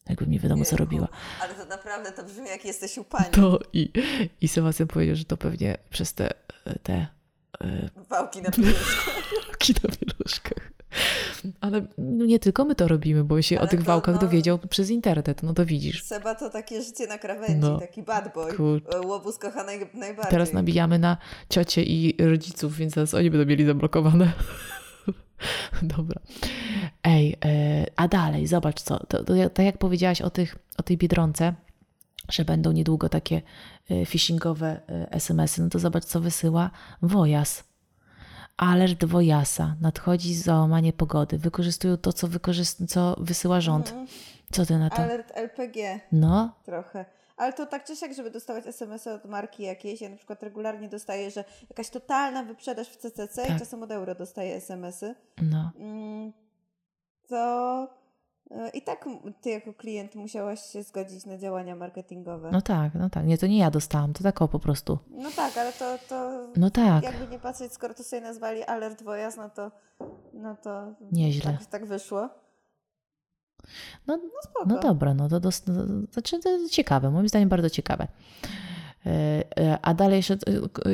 Jakby 0.09 0.27
mi 0.27 0.39
wiadomo, 0.39 0.65
co 0.65 0.77
robiła. 0.77 1.07
Ale 1.41 1.53
to 1.53 1.65
naprawdę 1.65 2.11
to 2.11 2.23
brzmi, 2.23 2.47
jak 2.47 2.65
jesteś 2.65 2.97
u 2.97 3.03
pani. 3.03 3.31
To 3.31 3.59
i, 3.73 3.91
i 4.41 4.47
Sebastian 4.47 4.87
powiedział, 4.87 5.15
że 5.15 5.25
to 5.25 5.37
pewnie 5.37 5.77
przez 5.89 6.13
te, 6.13 6.33
te 6.83 7.07
Wałki 8.09 8.41
na 8.41 8.51
pieluszkach. 8.55 9.05
Wałki 9.47 9.73
na 9.73 9.89
pieluszkach. 9.95 10.71
Ale 11.61 11.87
no 11.97 12.25
nie 12.25 12.39
tylko 12.39 12.65
my 12.65 12.75
to 12.75 12.87
robimy, 12.87 13.23
bo 13.23 13.41
się 13.41 13.57
Ale 13.57 13.67
o 13.67 13.69
tych 13.69 13.79
to, 13.79 13.85
wałkach 13.85 14.15
no, 14.15 14.21
dowiedział 14.21 14.57
przez 14.57 14.89
internet, 14.89 15.43
no 15.43 15.53
to 15.53 15.65
widzisz. 15.65 16.03
Seba 16.03 16.35
to 16.35 16.49
takie 16.49 16.81
życie 16.81 17.07
na 17.07 17.17
krawędzi, 17.17 17.59
no, 17.59 17.79
taki 17.79 18.03
bad 18.03 18.33
boy. 18.33 18.53
Kur... 18.53 18.81
Łobuz 19.05 19.37
kocha 19.37 19.63
naj, 19.63 19.79
najbardziej. 19.93 20.31
Teraz 20.31 20.53
nabijamy 20.53 20.99
na 20.99 21.17
ciocie 21.49 21.83
i 21.83 22.15
rodziców, 22.19 22.75
więc 22.75 22.93
teraz 22.93 23.13
oni 23.13 23.31
będą 23.31 23.45
mieli 23.45 23.65
zablokowane. 23.65 24.31
Dobra. 25.81 26.21
Ej, 27.03 27.37
e, 27.45 27.85
a 27.95 28.07
dalej, 28.07 28.47
zobacz 28.47 28.81
co. 28.81 28.99
To, 28.99 29.23
to, 29.23 29.49
tak 29.53 29.65
jak 29.65 29.77
powiedziałaś 29.77 30.21
o, 30.21 30.29
tych, 30.29 30.55
o 30.77 30.83
tej 30.83 30.97
Biedronce, 30.97 31.53
że 32.29 32.45
będą 32.45 32.71
niedługo 32.71 33.09
takie 33.09 33.41
e, 33.89 34.05
phishingowe 34.05 34.81
e, 34.89 35.11
SMS-y, 35.11 35.61
no 35.61 35.69
to 35.69 35.79
zobacz 35.79 36.05
co 36.05 36.19
wysyła 36.19 36.71
Wojas 37.01 37.68
alert 38.59 39.05
Wojasa, 39.05 39.75
nadchodzi 39.81 40.35
załamanie 40.35 40.93
pogody. 40.93 41.37
Wykorzystują 41.37 41.97
to, 41.97 42.13
co, 42.13 42.27
wykorzyst- 42.27 42.87
co 42.87 43.15
wysyła 43.19 43.61
rząd. 43.61 43.87
Mhm. 43.89 44.07
Co 44.51 44.65
ty 44.65 44.77
na 44.77 44.89
to? 44.89 44.95
Alert 44.95 45.31
LPG. 45.35 45.99
No. 46.11 46.55
Trochę. 46.65 47.05
Ale 47.37 47.53
to 47.53 47.65
tak 47.65 47.85
czy 47.85 47.95
siak, 47.95 48.13
żeby 48.13 48.31
dostawać 48.31 48.67
SMS-y 48.67 49.13
od 49.13 49.25
marki 49.25 49.63
jakiejś, 49.63 50.01
ja 50.01 50.09
na 50.09 50.15
przykład 50.15 50.43
regularnie 50.43 50.89
dostaję, 50.89 51.31
że 51.31 51.43
jakaś 51.69 51.89
totalna 51.89 52.43
wyprzedaż 52.43 52.89
w 52.89 52.97
CCC 52.97 53.45
tak. 53.45 53.55
i 53.55 53.59
czasem 53.59 53.83
od 53.83 53.91
euro 53.91 54.15
dostaję 54.15 54.55
SMS-y. 54.55 55.15
No. 55.41 55.71
Mm, 55.75 56.33
to 57.27 57.98
I 58.73 58.81
tak 58.81 59.05
ty 59.41 59.49
jako 59.49 59.73
klient 59.73 60.15
musiałaś 60.15 60.61
się 60.61 60.83
zgodzić 60.83 61.25
na 61.25 61.37
działania 61.37 61.75
marketingowe. 61.75 62.49
No 62.51 62.61
tak, 62.61 62.93
no 62.93 63.09
tak. 63.09 63.25
Nie, 63.25 63.37
to 63.37 63.47
nie 63.47 63.57
ja 63.57 63.71
dostałam, 63.71 64.13
to 64.13 64.23
tak 64.23 64.41
o 64.41 64.47
po 64.47 64.59
prostu. 64.59 64.99
No 65.09 65.29
tak, 65.35 65.57
ale 65.57 65.73
to, 65.73 65.97
to 66.09 66.47
no 66.55 66.69
tak. 66.69 67.03
jakby 67.03 67.27
nie 67.27 67.39
patrzeć, 67.39 67.73
skoro 67.73 67.93
to 67.93 68.03
sobie 68.03 68.21
nazwali 68.21 68.63
alert 68.63 69.03
wojazd, 69.03 69.37
no 69.37 69.49
to, 69.49 69.71
no 70.33 70.55
to 70.55 70.93
Nieźle. 71.11 71.57
Tak, 71.59 71.65
tak 71.65 71.85
wyszło. 71.85 72.29
No, 74.07 74.17
no, 74.17 74.65
no 74.65 74.79
dobra, 74.79 75.13
no 75.13 75.29
to, 75.29 75.39
dos, 75.39 75.67
no, 75.67 75.83
znaczy, 76.11 76.39
to 76.39 76.49
ciekawe, 76.69 77.11
moim 77.11 77.29
zdaniem 77.29 77.49
bardzo 77.49 77.69
ciekawe. 77.69 78.07
E, 79.05 79.43
e, 79.59 79.79
a 79.81 79.93
dalej 79.93 80.17
jeszcze 80.17 80.37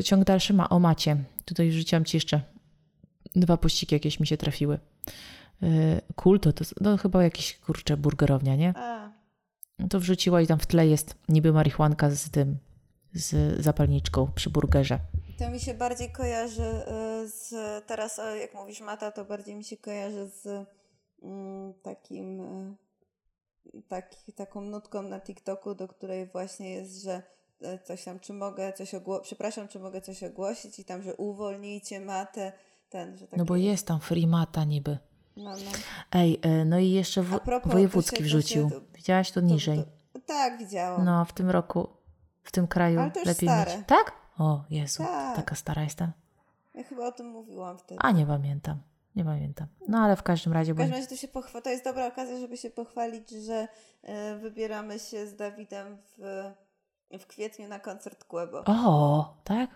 ciąg 0.04 0.24
dalszy 0.24 0.54
ma 0.54 0.70
o 0.70 0.80
macie. 0.80 1.18
Tutaj 1.46 1.72
rzuciłam 1.72 2.06
Ci 2.06 2.18
jeszcze 2.18 2.42
dwa 3.36 3.58
pościgi 3.58 3.96
jakieś 3.96 4.20
mi 4.20 4.28
się 4.28 4.38
trafiły. 4.38 4.80
Y, 5.64 6.02
kulto, 6.16 6.54
to 6.54 6.66
no, 6.82 6.98
chyba 6.98 7.24
jakiś 7.24 7.58
kurczę 7.58 7.98
burgerownia, 7.98 8.56
nie? 8.56 8.74
A. 8.78 9.12
To 9.90 10.00
wrzuciła 10.00 10.42
i 10.42 10.48
tam 10.48 10.60
w 10.60 10.66
tle 10.66 10.88
jest 10.88 11.16
niby 11.30 11.54
marihuanka 11.54 12.10
z 12.10 12.30
tym, 12.32 12.58
z 13.14 13.62
zapalniczką 13.64 14.32
przy 14.36 14.50
burgerze. 14.50 15.00
To 15.40 15.50
mi 15.50 15.60
się 15.60 15.74
bardziej 15.74 16.12
kojarzy 16.12 16.64
y, 16.64 17.30
z, 17.30 17.54
teraz 17.86 18.22
jak 18.42 18.54
mówisz 18.54 18.82
mata, 18.82 19.12
to 19.12 19.26
bardziej 19.26 19.56
mi 19.56 19.64
się 19.64 19.78
kojarzy 19.78 20.30
z 20.30 20.68
mm, 21.24 21.74
takim, 21.84 22.42
taki, 23.88 24.34
taką 24.34 24.62
nutką 24.62 25.02
na 25.02 25.22
TikToku, 25.22 25.76
do 25.76 25.88
której 25.88 26.28
właśnie 26.28 26.70
jest, 26.70 27.04
że 27.04 27.24
e, 27.62 27.80
coś 27.80 28.04
tam, 28.04 28.20
czy 28.20 28.34
mogę 28.34 28.74
coś 28.74 28.94
ogłosić, 28.94 29.26
przepraszam, 29.26 29.68
czy 29.68 29.80
mogę 29.80 30.02
coś 30.02 30.24
ogłosić 30.24 30.80
i 30.80 30.86
tam, 30.86 31.04
że 31.04 31.16
uwolnijcie 31.16 32.00
matę, 32.00 32.52
ten, 32.90 33.18
że 33.18 33.28
takie... 33.28 33.38
No 33.38 33.46
bo 33.46 33.56
jest 33.56 33.88
tam 33.88 34.00
free 34.00 34.28
mata 34.28 34.64
niby. 34.64 34.98
No, 35.38 35.44
no. 35.52 35.72
Ej, 36.12 36.40
e, 36.42 36.66
no 36.66 36.80
i 36.80 36.92
jeszcze 36.92 37.24
propos, 37.24 37.72
wojewódzki 37.74 38.16
to 38.16 38.22
to 38.22 38.24
wrzucił. 38.28 38.70
się- 38.70 38.80
Widziałaś 38.96 39.32
to 39.32 39.42
To- 39.42 39.48
niżej. 39.48 39.84
To, 40.14 40.20
tak, 40.20 40.58
widziałam. 40.58 41.06
No, 41.06 41.26
w 41.26 41.34
tym 41.34 41.50
roku, 41.50 41.88
w 42.44 42.52
tym 42.52 42.68
kraju 42.68 43.00
to 43.14 43.20
lepiej 43.20 43.50
stare. 43.50 43.78
mieć. 43.78 43.88
Tak? 43.88 44.12
O, 44.40 44.64
Jezu, 44.70 45.04
Tak. 45.04 45.36
taka 45.36 45.56
stara 45.56 45.84
jestem. 45.84 46.12
Ja 46.74 46.84
chyba 46.84 47.08
o 47.08 47.12
tym 47.12 47.28
mówiłam 47.30 47.78
wtedy. 47.78 48.00
A 48.04 48.12
nie 48.12 48.26
pamiętam, 48.26 48.82
nie 49.16 49.26
pamiętam. 49.26 49.68
No 49.88 49.98
ale 50.00 50.16
w 50.16 50.24
każdym 50.24 50.54
razie, 50.54 50.74
W 50.74 50.78
każdym 50.78 50.96
razie 50.96 51.08
to, 51.08 51.16
się 51.16 51.28
pochwa- 51.28 51.62
to 51.62 51.70
jest 51.70 51.84
dobra 51.84 52.08
okazja, 52.08 52.40
żeby 52.40 52.58
się 52.58 52.70
pochwalić, 52.70 53.30
że 53.30 53.68
e, 54.04 54.36
wybieramy 54.40 55.00
się 55.00 55.28
z 55.28 55.36
Dawidem 55.36 55.98
w, 56.18 56.44
w 57.20 57.28
kwietniu 57.28 57.68
na 57.68 57.80
koncert 57.80 58.24
Kłebo. 58.24 58.64
O, 58.66 59.34
tak? 59.44 59.70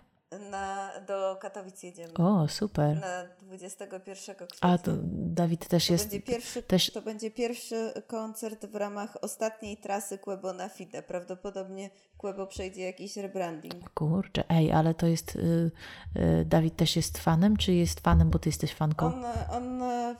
Na, 0.52 0.92
do 1.08 1.38
Katowic 1.42 1.84
jedziemy. 1.84 2.14
O, 2.14 2.48
super. 2.48 2.98
Na 3.02 3.26
21 3.42 4.36
kwietnia. 4.36 4.46
A 4.62 4.78
to 4.78 4.92
Dawid 5.12 5.68
też 5.68 5.88
to, 5.88 5.94
jest... 5.94 6.06
będzie 6.10 6.22
pierwszy, 6.22 6.64
też- 6.64 6.92
to 6.92 7.02
będzie 7.02 7.32
pierwszy 7.32 7.94
koncert 8.08 8.66
w 8.66 8.76
ramach 8.76 9.18
ostatniej 9.22 9.78
trasy 9.78 10.18
Kłebo 10.18 10.54
na 10.54 10.70
FIDE. 10.70 11.04
Prawdopodobnie 11.04 11.90
Kłebo 12.18 12.48
przejdzie 12.48 12.82
jakiś 12.82 13.18
rebranding. 13.18 13.90
Kurczę, 13.90 14.44
ej, 14.50 14.72
ale 14.72 14.94
to 14.94 15.08
jest... 15.08 15.36
Y, 15.36 15.72
y, 16.18 16.46
Dawid 16.46 16.76
też 16.76 16.96
jest 16.96 17.18
fanem, 17.18 17.58
czy 17.58 17.74
jest 17.74 18.00
fanem, 18.00 18.30
bo 18.30 18.40
ty 18.40 18.50
jesteś 18.50 18.74
fanką? 18.74 19.06
On, 19.06 19.26
on 19.52 19.82
e, 19.82 20.16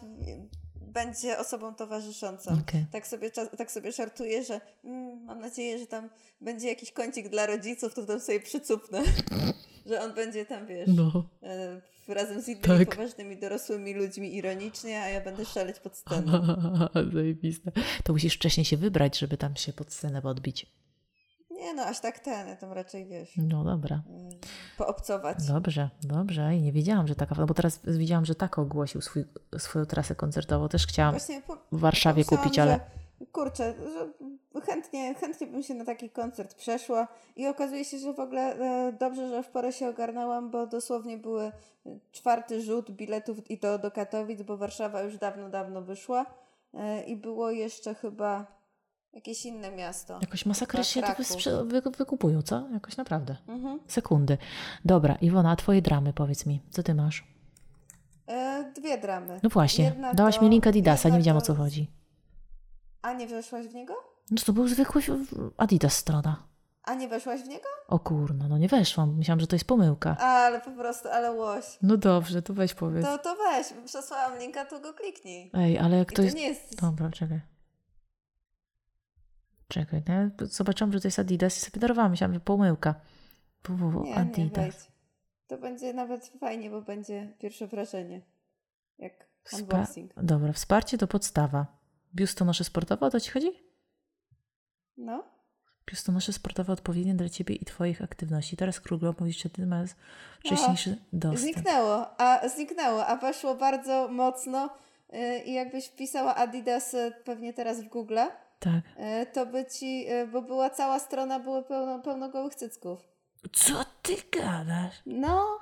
będzie 0.76 1.40
osobą 1.40 1.76
towarzyszącą. 1.76 2.52
Okej. 2.52 2.86
Tak 2.92 3.08
sobie, 3.08 3.32
tak 3.58 3.72
sobie 3.72 3.92
żartuję, 3.92 4.44
że 4.44 4.62
mm, 4.84 5.24
mam 5.26 5.40
nadzieję, 5.40 5.80
że 5.80 5.88
tam 5.88 6.10
będzie 6.42 6.68
jakiś 6.68 6.92
kącik 6.92 7.30
dla 7.30 7.46
rodziców, 7.46 7.94
to 7.94 8.06
tam 8.06 8.20
sobie 8.20 8.40
przycupnę. 8.40 9.02
że 9.90 10.02
on 10.02 10.14
będzie 10.14 10.46
tam, 10.46 10.66
wiesz, 10.68 10.90
No. 10.96 11.30
e, 11.44 11.82
razem 12.08 12.42
z 12.42 12.48
innymi 12.48 12.64
Tak. 12.86 12.96
poważnymi 12.96 13.38
dorosłymi 13.40 13.94
ludźmi 13.94 14.36
ironicznie, 14.36 15.02
a 15.02 15.10
ja 15.10 15.22
będę 15.22 15.46
szaleć 15.46 15.80
pod 15.80 15.98
sceną. 15.98 16.32
Zajebiste. 17.14 17.72
To 18.04 18.14
musisz 18.14 18.36
wcześniej 18.36 18.66
się 18.66 18.78
wybrać, 18.78 19.20
żeby 19.20 19.38
tam 19.38 19.56
się 19.56 19.74
pod 19.74 19.94
scenę 19.94 20.22
podbić. 20.22 20.66
Nie 21.52 21.74
no, 21.74 21.84
aż 21.84 22.00
tak 22.00 22.20
ten, 22.20 22.48
ja 22.48 22.56
tam 22.56 22.72
raczej, 22.74 23.08
wiesz, 23.08 23.30
No 23.38 23.64
dobra. 23.64 23.96
e, 23.96 24.30
poobcować. 24.78 25.38
Dobrze, 25.48 25.90
dobrze. 26.04 26.56
I 26.56 26.62
nie 26.62 26.72
wiedziałam, 26.72 27.08
że 27.08 27.16
taka, 27.16 27.36
no 27.36 27.46
bo 27.46 27.54
teraz 27.54 27.80
widziałam, 27.84 28.26
że 28.26 28.36
tak 28.36 28.60
ogłosił 28.60 29.02
swój, 29.02 29.24
swoją 29.58 29.86
trasę 29.86 30.16
koncertową. 30.16 30.70
Też 30.70 30.88
chciałam 30.88 31.16
po, 31.48 31.56
w 31.72 31.80
Warszawie 31.80 32.26
kupić, 32.26 32.60
ale 32.60 32.80
Że, 33.20 33.26
kurczę, 33.26 33.74
że 33.94 34.14
chętnie, 34.62 35.16
chętnie 35.16 35.48
bym 35.48 35.64
się 35.64 35.74
na 35.74 35.86
taki 35.86 36.10
koncert 36.10 36.56
przeszła 36.56 37.08
i 37.36 37.48
okazuje 37.48 37.86
się, 37.86 37.98
że 38.00 38.14
w 38.14 38.20
ogóle 38.20 38.42
e, 38.42 38.94
dobrze, 38.94 39.30
że 39.30 39.44
w 39.44 39.50
porę 39.50 39.72
się 39.74 39.90
ogarnęłam, 39.90 40.52
bo 40.52 40.68
dosłownie 40.68 41.18
były 41.18 41.52
czwarty 42.12 42.62
rzut 42.62 42.92
biletów 42.92 43.52
i 43.52 43.58
to 43.58 43.80
do 43.80 43.92
Katowic, 43.92 44.42
bo 44.42 44.58
Warszawa 44.58 45.02
już 45.02 45.18
dawno, 45.18 45.50
dawno 45.50 45.82
wyszła 45.82 46.26
e, 46.74 47.04
i 47.04 47.16
było 47.16 47.52
jeszcze 47.52 47.96
chyba 47.96 48.60
jakieś 49.14 49.46
inne 49.46 49.72
miasto. 49.72 50.20
jakoś 50.22 50.44
to 50.44 51.02
Kraków. 51.02 51.26
wysprze- 51.26 51.68
wy, 51.68 51.82
wykupują, 51.98 52.42
co? 52.42 52.68
Jakoś 52.74 52.98
naprawdę. 52.98 53.36
Mhm. 53.48 53.80
Sekundy. 53.88 54.38
Dobra, 54.86 55.16
Iwona, 55.22 55.52
a 55.52 55.56
twoje 55.56 55.82
dramy 55.82 56.14
powiedz 56.14 56.46
mi. 56.46 56.62
Co 56.70 56.84
ty 56.84 56.94
masz? 56.96 57.24
E, 58.28 58.72
dwie 58.76 58.98
dramy. 58.98 59.40
No 59.44 59.50
właśnie, 59.50 59.86
Jedna 59.86 60.14
dałaś 60.14 60.36
to- 60.36 60.42
mi 60.42 60.50
link 60.50 60.68
Adidasa, 60.68 61.08
jedna 61.08 61.16
nie 61.18 61.20
wiedziałam 61.20 61.38
o 61.38 61.42
to- 61.42 61.48
co 61.48 61.56
chodzi. 61.56 61.88
A 63.02 63.14
nie 63.14 63.28
weszłaś 63.28 63.68
w 63.68 63.74
niego? 63.74 63.94
No 64.32 64.38
to 64.46 64.54
był 64.54 64.68
zwykły 64.68 65.02
Adidas 65.58 65.94
strona. 65.94 66.48
A 66.84 66.94
nie 66.94 67.08
weszłaś 67.08 67.42
w 67.42 67.48
niego? 67.48 67.66
O 67.88 68.00
kurno, 68.00 68.48
no 68.48 68.58
nie 68.58 68.68
weszłam. 68.68 69.18
Myślałam, 69.18 69.40
że 69.40 69.48
to 69.48 69.56
jest 69.56 69.66
pomyłka. 69.66 70.18
Ale 70.18 70.62
po 70.62 70.72
prostu, 70.72 71.08
ale 71.10 71.32
łoś. 71.32 71.66
No 71.82 71.98
dobrze, 71.98 72.42
to 72.42 72.54
weź 72.54 72.74
powiedz. 72.74 73.06
To, 73.06 73.18
to 73.18 73.36
weź, 73.36 73.68
przesłałam 73.86 74.40
linka, 74.40 74.66
to 74.66 74.80
go 74.80 74.94
kliknij. 74.94 75.52
Ej, 75.54 75.78
ale 75.78 75.98
jak 75.98 76.12
I 76.12 76.16
to 76.16 76.22
jest... 76.22 76.36
nie 76.36 76.48
jest... 76.48 76.82
Dobra, 76.82 77.10
czekaj. 77.10 77.42
Czekaj, 79.68 80.04
no 80.08 80.14
ja 80.14 80.30
zobaczyłam, 80.42 80.94
że 80.94 81.02
to 81.02 81.08
jest 81.08 81.20
Adidas 81.20 81.58
i 81.58 81.60
sobie 81.60 81.80
darowałam. 81.80 82.12
Myślałam, 82.12 82.34
że 82.34 82.40
pomyłka. 82.40 82.96
www 83.64 84.04
Nie, 84.04 84.10
nie, 84.10 84.18
Adidas. 84.18 84.58
wejdź. 84.58 84.92
To 85.48 85.58
będzie 85.58 85.94
nawet 85.94 86.32
fajnie, 86.40 86.70
bo 86.70 86.82
będzie 86.82 87.34
pierwsze 87.40 87.68
wrażenie. 87.68 88.22
Jak 88.98 89.30
unboxing. 89.54 90.12
Dobra, 90.24 90.54
wsparcie 90.54 90.98
to 90.98 91.08
podstawa. 91.08 91.68
Biustonosze 92.16 92.64
sportowe, 92.64 93.06
o 93.06 93.10
to 93.10 93.20
ci 93.20 93.32
chodzi? 93.32 93.69
No. 95.00 95.24
Biustonosze 95.88 96.34
sportowe 96.34 96.74
odpowiednie 96.74 97.16
dla 97.16 97.30
ciebie 97.30 97.56
i 97.56 97.66
twoich 97.66 98.02
aktywności. 98.02 98.58
Teraz 98.58 98.80
król 98.80 99.00
mówisz, 99.20 99.44
że 99.44 99.50
ty 99.50 99.66
masz 99.66 99.90
wcześniejszy 100.40 100.98
dostęp. 101.14 101.40
Zniknęło, 101.40 102.22
a 102.22 102.50
zniknęło, 102.50 103.06
a 103.08 103.16
weszło 103.16 103.56
bardzo 103.56 104.08
mocno 104.08 104.70
yy, 105.14 105.40
i 105.40 105.54
jakbyś 105.54 105.86
wpisała 105.88 106.36
Adidas 106.36 106.94
y, 106.94 107.14
pewnie 107.26 107.54
teraz 107.54 107.82
w 107.82 107.88
Google, 107.90 108.20
Tak. 108.60 108.74
y, 108.76 109.26
to 109.34 109.46
by 109.46 109.66
ci, 109.66 110.12
y, 110.12 110.28
bo 110.28 110.42
była 110.42 110.70
cała 110.70 111.00
strona, 111.00 111.40
było 111.40 111.64
pełno, 111.64 112.00
pełno 112.00 112.30
gołych 112.30 112.56
cycków. 112.56 113.00
Co 113.54 113.86
ty 114.02 114.16
gadasz? 114.32 114.96
No, 115.06 115.59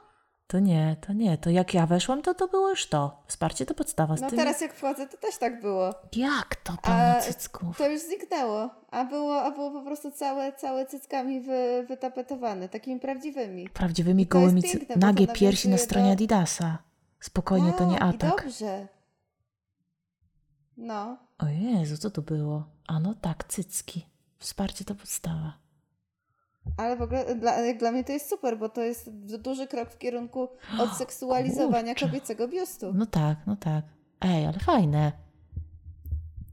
To 0.48 0.60
nie, 0.60 0.96
to 1.08 1.14
nie. 1.14 1.38
To 1.38 1.50
jak 1.50 1.74
ja 1.74 1.86
weszłam, 1.86 2.22
to 2.22 2.34
to 2.34 2.48
było 2.48 2.70
już 2.70 2.88
to. 2.88 3.22
Wsparcie 3.28 3.66
to 3.66 3.74
podstawa. 3.74 4.18
Z 4.18 4.22
no 4.22 4.30
tym... 4.30 4.40
teraz 4.40 4.62
jak 4.62 4.74
wchodzę, 4.74 5.08
to 5.08 5.18
też 5.18 5.38
tak 5.38 5.62
było. 5.62 5.94
Jak 6.16 6.56
to 6.56 6.74
pełno 6.84 7.22
cycków? 7.22 7.78
To 7.78 7.90
już 7.90 8.02
zniknęło, 8.02 8.70
a 8.92 9.06
było, 9.06 9.42
a 9.44 9.52
było 9.52 9.72
po 9.72 9.82
prostu 9.82 10.12
całe, 10.12 10.54
całe 10.54 10.86
cyckami 10.86 11.42
wy, 11.42 11.86
wytapetowane, 11.88 12.70
takimi 12.70 13.00
prawdziwymi. 13.00 13.70
Prawdziwymi 13.70 14.26
gołymi 14.26 14.62
cy- 14.64 14.78
piękne, 14.78 14.96
bo 14.96 15.02
to 15.02 15.08
nagie 15.08 15.28
piersi 15.28 15.70
na 15.70 15.78
stronie 15.78 16.08
do- 16.08 16.14
Adidasa. 16.14 16.78
Spokojnie, 17.20 17.74
to 17.74 17.86
nie 17.86 18.00
No, 18.00 18.06
atak. 18.06 18.30
dobrze. 18.44 18.88
No, 20.78 21.18
O 21.40 21.46
Jezu, 21.48 21.98
co 21.98 22.10
to 22.12 22.22
było? 22.22 22.64
A 22.88 23.00
no 23.00 23.14
tak, 23.22 23.44
cycki. 23.44 24.06
Wsparcie 24.40 24.86
to 24.86 24.96
podstawa. 24.96 25.54
Ale 26.78 26.96
w 26.96 27.02
ogóle 27.02 27.36
dla, 27.36 27.74
dla 27.74 27.92
mnie 27.92 28.04
to 28.04 28.12
jest 28.12 28.30
super, 28.30 28.58
bo 28.58 28.70
to 28.70 28.82
jest 28.84 29.10
du- 29.10 29.38
duży 29.38 29.68
krok 29.68 29.90
w 29.92 29.98
kierunku 29.98 30.48
odseksualizowania 30.84 31.94
Kurczę. 31.94 32.06
kobiecego 32.06 32.48
biustu. 32.48 32.94
No 32.94 33.06
tak, 33.06 33.38
no 33.48 33.56
tak. 33.56 33.86
Ej, 34.22 34.46
ale 34.46 34.60
fajne. 34.60 35.12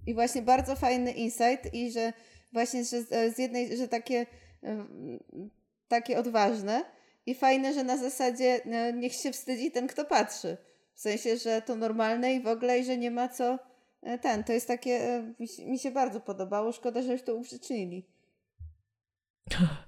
I 0.06 0.14
właśnie 0.14 0.42
bardzo 0.42 0.76
fajny 0.76 1.12
insight 1.12 1.75
i 1.75 1.92
że 1.92 2.12
właśnie, 2.52 2.85
że 2.85 3.02
z 3.02 3.35
z 3.35 3.38
jednej, 3.38 3.76
że 3.76 3.88
takie, 3.88 4.26
em, 4.62 5.18
takie 5.88 6.18
odważne 6.18 6.85
i 7.26 7.35
fajne, 7.35 7.75
że 7.75 7.85
na 7.85 7.97
zasadzie 7.97 8.64
e, 8.64 8.92
niech 8.92 9.12
się 9.12 9.33
wstydzi 9.33 9.71
ten, 9.71 9.87
kto 9.87 10.04
patrzy. 10.04 10.56
W 10.94 11.00
sensie, 11.00 11.37
że 11.37 11.62
to 11.62 11.76
normalne 11.76 12.35
i 12.35 12.42
w 12.42 12.47
ogóle 12.47 12.78
i 12.78 12.85
że 12.85 12.99
nie 12.99 13.11
ma 13.11 13.28
co 13.28 13.59
e, 14.02 14.18
ten. 14.18 14.44
To 14.44 14.52
jest 14.52 14.68
takie, 14.68 14.90
e, 14.92 15.35
mi 15.66 15.78
się- 15.78 15.90
bardzo 15.90 16.21
podobało. 16.21 16.73
Szkoda, 16.73 17.02
że 17.02 17.12
już 17.12 17.23
to 17.23 17.35
uprzyczynili. 17.35 18.06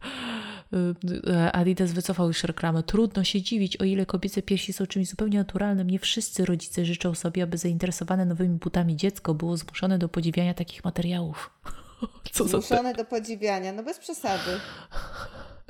Y, 0.72 1.52
Adidas 1.52 1.92
wycofał 1.92 2.26
już 2.26 2.44
reklamę. 2.44 2.82
Trudno 2.82 3.24
się 3.24 3.42
dziwić, 3.42 3.76
o 3.76 3.84
ile 3.84 4.06
kobiece 4.06 4.42
piersi 4.42 4.72
są 4.72 4.86
czymś 4.86 5.08
zupełnie 5.08 5.38
naturalnym. 5.38 5.90
Nie 5.90 5.98
wszyscy 5.98 6.44
rodzice 6.44 6.84
życzą 6.84 7.14
sobie, 7.14 7.42
aby 7.42 7.58
zainteresowane 7.58 8.24
nowymi 8.24 8.58
butami 8.58 8.96
dziecko 8.96 9.34
było 9.34 9.56
zmuszone 9.56 9.98
do 9.98 10.08
podziwiania 10.08 10.54
takich 10.54 10.84
materiałów. 10.84 11.50
Co. 12.32 12.48
Zmuszone 12.48 12.94
do 12.94 13.04
podziwiania. 13.04 13.72
No 13.72 13.82
bez 13.82 13.98
przesady. 13.98 14.50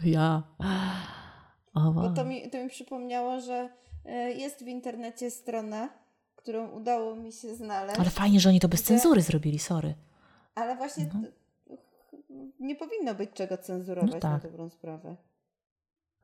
Ja. 0.04 0.42
O, 1.74 1.92
Bo 1.92 2.10
to 2.10 2.24
mi, 2.24 2.50
to 2.50 2.64
mi 2.64 2.70
przypomniało, 2.70 3.40
że 3.40 3.68
e, 4.04 4.30
jest 4.32 4.64
w 4.64 4.66
internecie 4.66 5.30
strona, 5.30 5.88
którą 6.36 6.68
udało 6.70 7.16
mi 7.16 7.32
się 7.32 7.54
znaleźć. 7.54 8.00
Ale 8.00 8.10
fajnie, 8.10 8.40
że 8.40 8.48
oni 8.48 8.60
to 8.60 8.68
bez 8.68 8.80
Gdzie- 8.80 8.88
cenzury 8.88 9.22
zrobili, 9.22 9.58
sorry. 9.58 9.94
Ale 10.54 10.76
właśnie 10.76 11.06
No. 11.14 11.20
Nie 12.60 12.76
powinno 12.76 13.14
być 13.14 13.30
czego 13.34 13.58
cenzurować 13.58 14.12
No 14.12 14.20
tak. 14.20 14.32
na 14.44 14.50
dobrą 14.50 14.68
sprawę. 14.70 15.16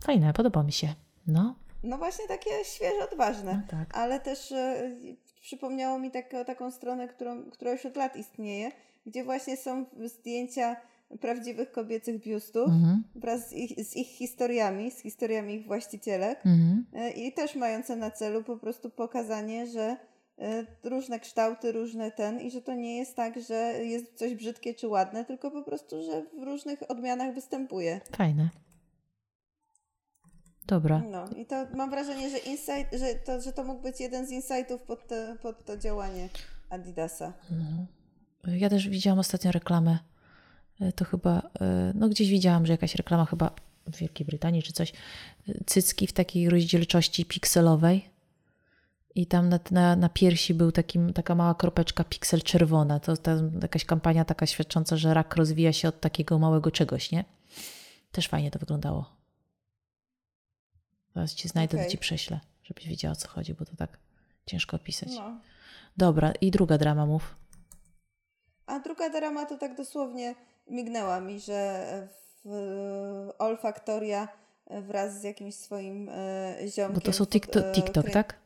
Fajne, 0.02 0.32
podoba 0.32 0.62
mi 0.62 0.72
się. 0.72 0.88
No, 1.26 1.54
No 1.84 1.98
właśnie 1.98 2.28
takie 2.28 2.50
świeże, 2.64 3.08
odważne. 3.12 3.54
no 3.54 3.78
tak. 3.78 3.98
Ale 3.98 4.20
też 4.20 4.52
e, 4.52 4.90
przypomniało 5.40 5.98
mi 5.98 6.10
tak, 6.10 6.30
taką 6.46 6.70
stronę, 6.70 7.08
którą, 7.08 7.50
która 7.50 7.72
już 7.72 7.86
od 7.86 7.96
lat 7.96 8.16
istnieje, 8.16 8.72
gdzie 9.06 9.24
właśnie 9.24 9.56
są 9.56 9.84
zdjęcia 10.04 10.76
prawdziwych 11.20 11.72
kobiecych 11.72 12.20
biustów 12.22 12.68
Mhm, 12.68 13.04
wraz 13.14 13.48
z 13.48 13.52
ich, 13.52 13.84
z 13.84 13.96
ich 13.96 14.06
historiami, 14.08 14.90
z 14.90 14.98
historiami 15.02 15.54
ich 15.54 15.66
właścicielek. 15.66 16.38
mhm. 16.46 16.86
E, 16.94 17.10
I 17.10 17.32
też 17.32 17.54
mające 17.56 17.96
na 17.96 18.10
celu 18.10 18.44
po 18.44 18.56
prostu 18.56 18.90
pokazanie, 18.90 19.66
że 19.66 19.96
różne 20.84 21.20
kształty, 21.20 21.72
różne 21.72 22.10
ten 22.10 22.40
i 22.40 22.50
że 22.50 22.62
to 22.62 22.74
nie 22.74 22.96
jest 22.96 23.16
tak, 23.16 23.40
że 23.40 23.54
jest 23.84 24.14
coś 24.14 24.34
brzydkie 24.34 24.74
czy 24.74 24.88
ładne, 24.88 25.24
tylko 25.24 25.50
po 25.50 25.62
prostu, 25.62 26.02
że 26.02 26.22
w 26.40 26.42
różnych 26.42 26.90
odmianach 26.90 27.34
występuje. 27.34 28.00
Fajne. 28.16 28.50
Dobra. 30.66 31.02
No 31.10 31.24
i 31.36 31.46
to 31.46 31.66
mam 31.74 31.90
wrażenie, 31.90 32.30
że 32.30 32.38
insight, 32.38 32.92
że 32.92 33.14
to, 33.14 33.40
że 33.40 33.52
to 33.52 33.64
mógł 33.64 33.82
być 33.82 34.00
jeden 34.00 34.26
z 34.26 34.30
insightów 34.30 34.82
pod, 34.82 35.06
te, 35.06 35.36
pod 35.42 35.64
to 35.64 35.76
działanie 35.76 36.28
Adidasa. 36.70 37.32
No. 37.50 37.86
Ja 38.52 38.70
też 38.70 38.88
widziałam 38.88 39.18
ostatnio 39.18 39.52
reklamę 39.52 39.98
e, 40.80 40.92
to 40.92 41.04
chyba, 41.04 41.50
e, 41.60 41.92
no 41.94 42.08
gdzieś 42.08 42.30
widziałam, 42.30 42.66
że 42.66 42.72
jakaś 42.72 42.94
reklama 42.94 43.24
chyba 43.24 43.54
w 43.86 43.96
Wielkiej 43.96 44.26
Brytanii 44.26 44.62
czy 44.62 44.72
coś, 44.72 44.92
e, 45.48 45.52
cycki 45.66 46.06
w 46.06 46.12
takiej 46.12 46.48
rozdzielczości 46.48 47.24
pikselowej 47.24 48.11
i 49.14 49.26
tam 49.26 49.48
na, 49.48 49.58
na, 49.70 49.96
na 49.96 50.08
piersi 50.08 50.54
był 50.54 50.72
takim, 50.72 51.12
taka 51.12 51.34
mała 51.34 51.54
kropeczka 51.54 52.04
piksel 52.04 52.42
czerwona. 52.42 53.00
To 53.00 53.16
ta, 53.16 53.36
jakaś 53.62 53.84
kampania 53.84 54.24
taka 54.24 54.46
świadcząca, 54.46 54.96
że 54.96 55.14
rak 55.14 55.36
rozwija 55.36 55.72
się 55.72 55.88
od 55.88 56.00
takiego 56.00 56.38
małego 56.38 56.70
czegoś, 56.70 57.12
nie? 57.12 57.24
Też 58.12 58.28
fajnie 58.28 58.50
to 58.50 58.58
wyglądało. 58.58 59.16
Zaraz 61.14 61.34
ci 61.34 61.48
znajdę, 61.48 61.76
okay. 61.76 61.86
to 61.86 61.90
ci 61.90 61.98
prześlę, 61.98 62.40
żebyś 62.62 62.86
wiedziała 62.86 63.12
o 63.12 63.16
co 63.16 63.28
chodzi, 63.28 63.54
bo 63.54 63.64
to 63.64 63.76
tak 63.76 63.98
ciężko 64.46 64.76
opisać. 64.76 65.08
No. 65.14 65.40
Dobra, 65.96 66.32
i 66.40 66.50
druga 66.50 66.78
drama 66.78 67.06
mów. 67.06 67.36
A 68.66 68.80
druga 68.80 69.10
drama 69.10 69.46
to 69.46 69.58
tak 69.58 69.76
dosłownie 69.76 70.34
mignęła 70.70 71.20
mi, 71.20 71.40
że 71.40 71.86
w 72.44 73.30
Olfaktoria 73.38 74.28
wraz 74.70 75.20
z 75.20 75.22
jakimś 75.22 75.54
swoim 75.54 76.08
e, 76.08 76.56
ziomkiem... 76.68 76.94
Bo 76.94 77.00
to 77.00 77.12
są 77.12 77.26
TikTok, 77.26 77.64
TikTok 77.72 78.10
tak? 78.10 78.41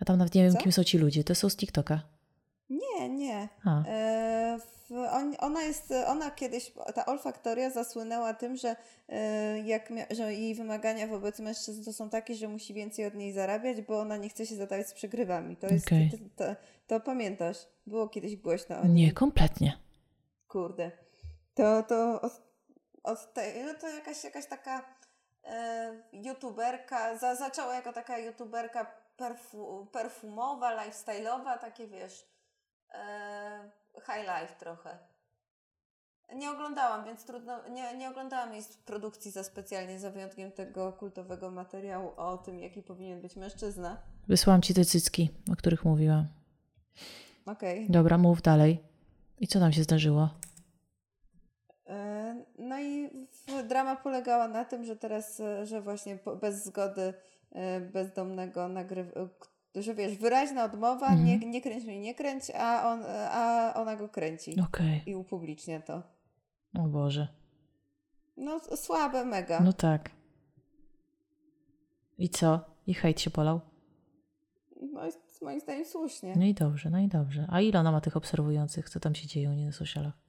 Ja 0.00 0.04
tam 0.04 0.18
nawet 0.18 0.34
nie 0.34 0.42
wiem, 0.42 0.52
Co? 0.52 0.58
kim 0.58 0.72
są 0.72 0.84
ci 0.84 0.98
ludzie. 0.98 1.24
To 1.24 1.34
są 1.34 1.48
z 1.48 1.56
TikToka. 1.56 2.00
Nie, 2.70 3.08
nie. 3.08 3.48
E, 3.66 4.58
w, 4.88 4.92
on, 4.92 5.36
ona 5.38 5.62
jest, 5.62 5.94
ona 6.06 6.30
kiedyś, 6.30 6.72
ta 6.94 7.06
olfaktoria 7.06 7.70
zasłynęła 7.70 8.34
tym, 8.34 8.56
że, 8.56 8.76
e, 9.08 9.60
jak 9.60 9.92
że 10.10 10.34
jej 10.34 10.54
wymagania 10.54 11.06
wobec 11.06 11.40
mężczyzn 11.40 11.84
to 11.84 11.92
są 11.92 12.10
takie, 12.10 12.34
że 12.34 12.48
musi 12.48 12.74
więcej 12.74 13.06
od 13.06 13.14
niej 13.14 13.32
zarabiać, 13.32 13.80
bo 13.80 14.00
ona 14.00 14.16
nie 14.16 14.28
chce 14.28 14.46
się 14.46 14.56
zadawać 14.56 14.88
z 14.88 14.94
przegrywami. 14.94 15.56
To 15.56 15.66
jest, 15.66 15.86
okay. 15.86 16.10
to, 16.36 16.44
to, 16.44 16.56
to, 16.86 17.00
pamiętasz? 17.00 17.56
Było 17.86 18.08
kiedyś 18.08 18.36
głośno 18.36 18.78
o 18.78 18.86
niej. 18.86 19.06
Nie, 19.06 19.12
kompletnie. 19.12 19.78
Kurde. 20.48 20.90
To, 21.54 21.82
to 21.82 22.20
od, 22.20 22.42
od 23.02 23.34
tej, 23.34 23.64
no 23.64 23.74
to 23.80 23.88
jakaś, 23.88 24.24
jakaś 24.24 24.46
taka 24.46 24.84
youtuberka, 26.12 27.18
za, 27.18 27.34
zaczęła 27.34 27.74
jako 27.74 27.92
taka 27.92 28.18
youtuberka 28.18 28.86
perfu, 29.16 29.86
perfumowa, 29.92 30.76
lifestyle'owa, 30.76 31.58
takie 31.58 31.86
wiesz, 31.88 32.26
e, 32.94 33.70
high 33.94 34.26
life 34.26 34.54
trochę. 34.58 34.98
Nie 36.34 36.50
oglądałam, 36.50 37.04
więc 37.04 37.24
trudno, 37.24 37.68
nie, 37.68 37.96
nie 37.96 38.10
oglądałam 38.10 38.52
jej 38.52 38.62
produkcji 38.84 39.30
za 39.30 39.44
specjalnie, 39.44 40.00
za 40.00 40.10
wyjątkiem 40.10 40.52
tego 40.52 40.92
kultowego 40.92 41.50
materiału 41.50 42.12
o 42.16 42.38
tym, 42.38 42.60
jaki 42.60 42.82
powinien 42.82 43.20
być 43.20 43.36
mężczyzna. 43.36 44.02
Wysłałam 44.28 44.62
ci 44.62 44.74
te 44.74 44.84
cycki, 44.84 45.30
o 45.52 45.56
których 45.56 45.84
mówiłam. 45.84 46.26
Okej. 47.46 47.78
Okay. 47.78 47.92
Dobra, 47.92 48.18
mów 48.18 48.42
dalej. 48.42 48.82
I 49.40 49.46
co 49.48 49.60
tam 49.60 49.72
się 49.72 49.82
zdarzyło? 49.82 50.30
E, 51.86 52.44
no 52.58 52.80
i 52.80 53.10
drama 53.68 53.96
polegała 53.96 54.48
na 54.48 54.64
tym, 54.64 54.84
że 54.84 54.96
teraz, 54.96 55.40
e, 55.40 55.66
że 55.66 55.80
właśnie 55.80 56.18
bez 56.40 56.64
zgody 56.64 57.14
E, 57.56 57.80
bezdomnego 57.80 58.68
nagrywa, 58.68 59.20
e, 59.76 59.82
że 59.82 59.94
wiesz, 59.94 60.16
wyraźna 60.16 60.64
odmowa, 60.64 61.06
mhm. 61.06 61.24
nie, 61.24 61.38
nie 61.38 61.62
kręć 61.62 61.84
mnie, 61.84 62.00
nie 62.00 62.14
kręć, 62.14 62.50
a, 62.58 62.90
on, 62.92 63.04
a 63.30 63.72
ona 63.74 63.96
go 63.96 64.08
kręci. 64.08 64.60
Okay. 64.60 65.00
I 65.06 65.14
upublicznia 65.14 65.80
to. 65.80 66.02
O 66.78 66.82
Boże. 66.82 67.28
No 68.36 68.60
słabe 68.76 69.24
mega. 69.24 69.60
No 69.60 69.72
tak. 69.72 70.10
I 72.18 72.28
co? 72.28 72.60
I 72.86 72.94
hejt 72.94 73.20
się 73.20 73.30
polał? 73.30 73.60
No 74.92 75.00
moim 75.42 75.60
zdaniem 75.60 75.84
słusznie. 75.84 76.34
No 76.36 76.44
i 76.44 76.54
dobrze, 76.54 76.90
no 76.90 76.98
i 76.98 77.08
dobrze. 77.08 77.46
A 77.48 77.60
ile 77.60 77.80
ona 77.80 77.92
ma 77.92 78.00
tych 78.00 78.16
obserwujących? 78.16 78.90
Co 78.90 79.00
tam 79.00 79.14
się 79.14 79.28
dzieje 79.28 79.50
u 79.50 79.52
niej 79.52 79.66
na 79.66 79.72
socialach? 79.72 80.25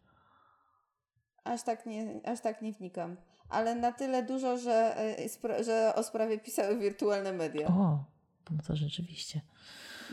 Aż 1.48 1.63
tak 1.63 1.86
nie, 1.86 2.20
aż 2.25 2.42
tak 2.42 2.62
nie 2.62 2.74
wnikam 2.74 3.18
ale 3.50 3.75
na 3.75 3.92
tyle 3.92 4.24
dużo, 4.24 4.58
że, 4.58 4.98
e, 5.44 5.63
że 5.63 5.96
o 5.96 6.04
sprawie 6.04 6.39
pisały 6.39 6.77
wirtualne 6.77 7.34
media. 7.34 7.68
O, 7.68 8.04
no 8.51 8.58
to 8.68 8.75
rzeczywiście. 8.75 9.42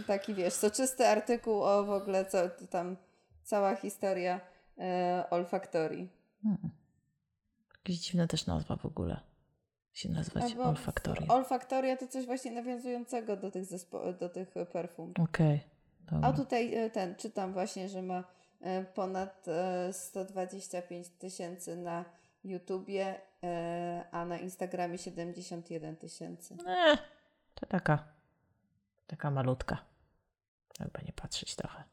Taki 0.06 0.34
wiesz, 0.34 0.54
soczysty 0.54 1.06
artykuł 1.06 1.62
o 1.62 1.84
w 1.84 1.90
ogóle 1.90 2.24
co 2.24 2.38
tam 2.70 2.96
cała 3.42 3.76
historia 3.76 4.40
e, 4.78 5.24
olfaktorii. 5.30 6.08
Hmm. 6.42 6.70
Jakaś 7.76 7.96
dziwna 7.96 8.26
też 8.26 8.46
nazwa 8.46 8.76
w 8.76 8.86
ogóle 8.86 9.20
się 9.92 10.08
nazwać 10.08 10.44
Albo 10.44 10.64
olfaktoria. 10.64 11.28
Olfaktoria 11.28 11.96
to 11.96 12.08
coś 12.08 12.26
właśnie 12.26 12.50
nawiązującego 12.50 13.36
do 13.36 13.50
tych, 13.50 13.64
zespo- 13.64 14.18
do 14.18 14.28
tych 14.28 14.54
perfum. 14.72 15.12
Okej. 15.18 15.60
Okay. 16.06 16.20
A 16.22 16.32
tutaj 16.32 16.74
e, 16.74 16.90
ten, 16.90 17.14
czytam 17.16 17.52
właśnie, 17.52 17.88
że 17.88 18.02
ma 18.02 18.24
ponad 18.94 19.46
125 19.92 21.08
tysięcy 21.08 21.76
na 21.76 22.04
YouTubie, 22.44 23.20
e, 23.42 24.04
a 24.10 24.24
na 24.24 24.38
Instagramie 24.38 24.98
71 24.98 25.96
tysięcy. 25.96 26.56
E, 26.66 26.98
to 27.54 27.66
taka, 27.66 28.04
taka 29.06 29.30
malutka. 29.30 29.78
Jakby 30.80 31.00
nie 31.06 31.12
patrzeć 31.12 31.56
trochę. 31.56 31.84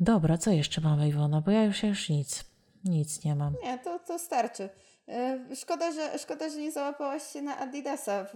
Dobra, 0.00 0.38
co 0.38 0.50
jeszcze 0.50 0.80
mamy 0.80 1.08
Iwona? 1.08 1.40
Bo 1.40 1.50
ja 1.50 1.64
już, 1.64 1.82
już 1.82 2.08
nic, 2.08 2.44
nic 2.84 3.24
nie 3.24 3.34
mam. 3.34 3.54
Nie, 3.62 3.78
to, 3.78 3.98
to 3.98 4.18
starczy. 4.18 4.68
E, 5.08 5.38
szkoda 5.56 5.92
że, 5.92 6.18
szkoda, 6.18 6.50
że 6.50 6.56
nie 6.56 6.72
załapałaś 6.72 7.22
się 7.22 7.42
na 7.42 7.58
Adidasa 7.58 8.24
w, 8.24 8.34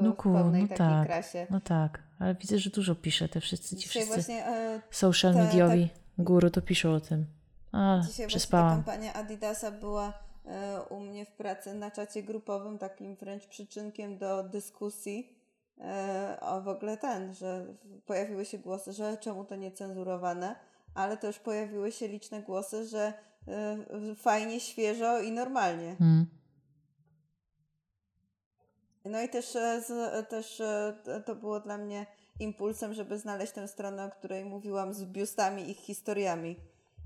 no 0.00 0.12
w 0.12 0.16
pełnej 0.16 0.62
no 0.62 0.68
takiej 0.68 0.86
tak, 0.86 1.06
krasie. 1.06 1.46
No 1.50 1.60
tak, 1.60 2.02
ale 2.18 2.34
widzę, 2.34 2.58
że 2.58 2.70
dużo 2.70 2.94
pisze 2.94 3.28
te 3.28 3.40
wszyscy 3.40 3.76
ci 3.76 3.88
wszyscy 3.88 4.14
właśnie, 4.14 4.46
e, 4.46 4.80
social 4.90 5.34
mediowi 5.34 5.88
tak, 5.88 6.03
guru 6.18 6.50
to 6.50 6.62
piszą 6.62 6.94
o 6.94 7.00
tym. 7.00 7.26
A, 7.72 8.00
Dzisiaj 8.06 8.26
przespałam. 8.26 8.74
kampania 8.74 9.14
Adidasa 9.14 9.70
była 9.70 10.12
e, 10.46 10.82
u 10.82 11.00
mnie 11.00 11.26
w 11.26 11.32
pracy 11.32 11.74
na 11.74 11.90
czacie 11.90 12.22
grupowym 12.22 12.78
takim 12.78 13.16
wręcz 13.16 13.46
przyczynkiem 13.46 14.18
do 14.18 14.42
dyskusji 14.42 15.38
e, 15.80 16.38
o 16.40 16.62
w 16.62 16.68
ogóle 16.68 16.96
ten, 16.96 17.34
że 17.34 17.66
pojawiły 18.06 18.44
się 18.44 18.58
głosy, 18.58 18.92
że 18.92 19.16
czemu 19.16 19.44
to 19.44 19.56
niecenzurowane, 19.56 20.56
ale 20.94 21.16
też 21.16 21.38
pojawiły 21.38 21.92
się 21.92 22.08
liczne 22.08 22.42
głosy, 22.42 22.84
że 22.84 23.12
e, 23.48 24.14
fajnie, 24.14 24.60
świeżo 24.60 25.20
i 25.20 25.32
normalnie. 25.32 25.96
Hmm. 25.96 26.26
No 29.04 29.22
i 29.22 29.28
też, 29.28 29.56
też 30.28 30.62
to 31.24 31.34
było 31.34 31.60
dla 31.60 31.78
mnie 31.78 32.06
impulsem, 32.40 32.94
żeby 32.94 33.18
znaleźć 33.18 33.52
tę 33.52 33.68
stronę, 33.68 34.04
o 34.04 34.10
której 34.10 34.44
mówiłam 34.44 34.94
z 34.94 35.04
biustami 35.04 35.70
ich 35.70 35.78
historiami 35.78 36.56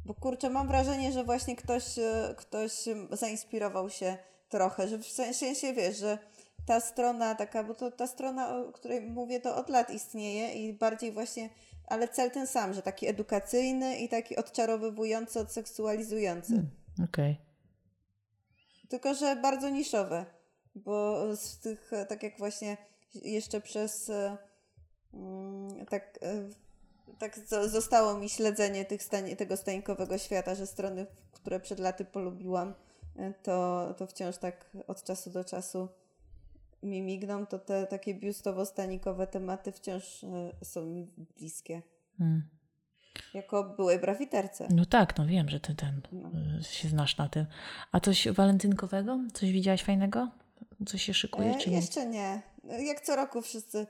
bo 0.09 0.15
kurczę, 0.15 0.51
mam 0.51 0.69
wrażenie, 0.69 1.13
że 1.13 1.25
właśnie 1.25 1.57
ktoś, 1.57 1.99
e, 1.99 2.35
ktoś 2.37 2.73
zainspirował 3.13 3.91
się 3.91 4.17
trochę, 4.49 4.89
że 4.89 4.99
w 4.99 5.07
sensie 5.07 5.73
wiesz, 5.73 5.99
że 5.99 6.19
ta 6.67 6.81
strona 6.81 7.35
taka, 7.35 7.65
bo 7.65 7.75
to 7.75 7.91
ta 7.91 8.07
strona, 8.07 8.57
o 8.57 8.73
której 8.73 9.01
mówię, 9.01 9.41
to 9.41 9.57
od 9.57 9.69
lat 9.69 9.91
istnieje 9.91 10.53
i 10.53 10.73
bardziej 10.73 11.13
właśnie, 11.13 11.51
ale 11.87 12.09
cel 12.09 12.31
ten 12.31 12.47
sam, 12.47 12.75
że 12.75 12.83
taki 12.83 13.07
edukacyjny 13.07 13.99
i 13.99 14.09
taki 14.09 14.37
odczarowywujący, 14.37 15.41
odseksualizujący. 15.41 16.53
Hmm, 16.53 16.71
Okej. 17.05 17.33
Okay. 17.33 18.89
Tylko, 18.89 19.15
że 19.15 19.37
bardzo 19.37 19.69
niszowe, 19.69 20.27
bo 20.75 21.27
z 21.37 21.59
tych, 21.59 21.91
tak 22.09 22.23
jak 22.23 22.39
właśnie 22.39 22.77
jeszcze 23.15 23.61
przez 23.61 24.11
e, 24.11 24.37
tak 25.89 26.19
e, 26.23 26.49
tak 27.19 27.39
zostało 27.67 28.19
mi 28.19 28.29
śledzenie 28.29 28.85
tych 28.85 29.03
stań, 29.03 29.37
tego 29.37 29.57
stańkowego 29.57 30.19
świata, 30.19 30.55
że 30.55 30.67
strony, 30.67 31.07
które 31.33 31.61
przed 31.61 31.79
laty 31.79 32.05
polubiłam, 32.05 32.75
e, 33.17 33.33
to, 33.43 33.95
to 33.99 34.07
wciąż 34.07 34.37
tak 34.37 34.71
od 34.87 35.03
czasu 35.03 35.31
do 35.31 35.45
czasu 35.45 35.89
mi 36.83 37.03
migną, 37.03 37.47
to 37.47 37.59
te 37.59 37.87
takie 37.87 38.15
biustowo-stanikowe 38.15 39.27
tematy 39.27 39.73
wciąż 39.73 40.25
e, 40.25 40.29
są 40.65 40.87
mi 40.87 41.07
bliskie. 41.39 41.83
Hmm. 42.19 42.43
Jako 43.35 43.65
byłej 43.65 43.99
brawiterce. 43.99 44.69
No 44.71 44.87
tak, 44.87 45.19
no 45.19 45.27
wiem, 45.27 45.49
że 45.49 45.61
ty 45.61 45.75
ten 45.75 46.01
no. 46.13 46.31
Się 46.63 46.89
znasz 46.89 47.17
na 47.17 47.29
tym. 47.29 47.47
A 47.93 48.01
coś 48.01 48.29
walentynkowego? 48.29 49.21
Coś 49.33 49.53
widziałaś 49.53 49.83
fajnego? 49.83 50.29
Coś 50.87 51.03
się 51.03 51.15
szykuje, 51.15 51.57
e? 51.67 51.71
Jeszcze 51.71 52.07
nie. 52.07 52.43
Jak 52.65 53.01
co 53.01 53.17
roku 53.17 53.43
wszyscy 53.43 53.87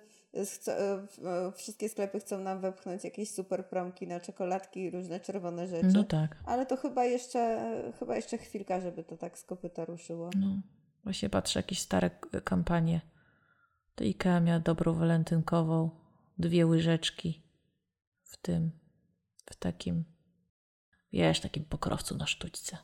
wszystkie 1.55 1.89
sklepy 1.89 2.21
chcą 2.21 2.41
nam 2.41 2.61
wepchnąć 2.61 3.05
jakieś 3.05 3.31
super 3.35 3.69
promki 3.69 4.07
na 4.07 4.21
czekoladki 4.21 4.81
i 4.81 4.91
różne 4.91 5.21
czerwone 5.21 5.67
rzeczy. 5.67 5.91
No 5.95 6.05
tak. 6.05 6.37
Ale 6.47 6.67
to 6.67 6.77
chyba 6.77 7.05
jeszcze, 7.05 7.93
chyba 7.99 8.17
jeszcze 8.17 8.39
chwilka, 8.39 8.81
żeby 8.81 9.05
to 9.05 9.17
tak 9.17 9.39
z 9.39 9.45
kopyta 9.45 9.85
ruszyło. 9.85 10.31
No. 10.37 10.63
Właśnie 11.05 11.31
patrzę 11.31 11.59
jakieś 11.59 11.81
stare 11.81 12.11
kampanie. 12.45 13.01
To 13.95 14.05
IKEA 14.05 14.41
miała 14.41 14.61
dobrą 14.61 14.95
walentynkową, 14.95 15.91
dwie 16.39 16.67
łyżeczki 16.67 17.43
w 18.23 18.37
tym, 18.37 18.71
w 19.47 19.57
takim, 19.57 20.05
wiesz, 21.13 21.41
takim 21.41 21.65
pokrowcu 21.65 22.17
na 22.17 22.27
sztućce. 22.27 22.79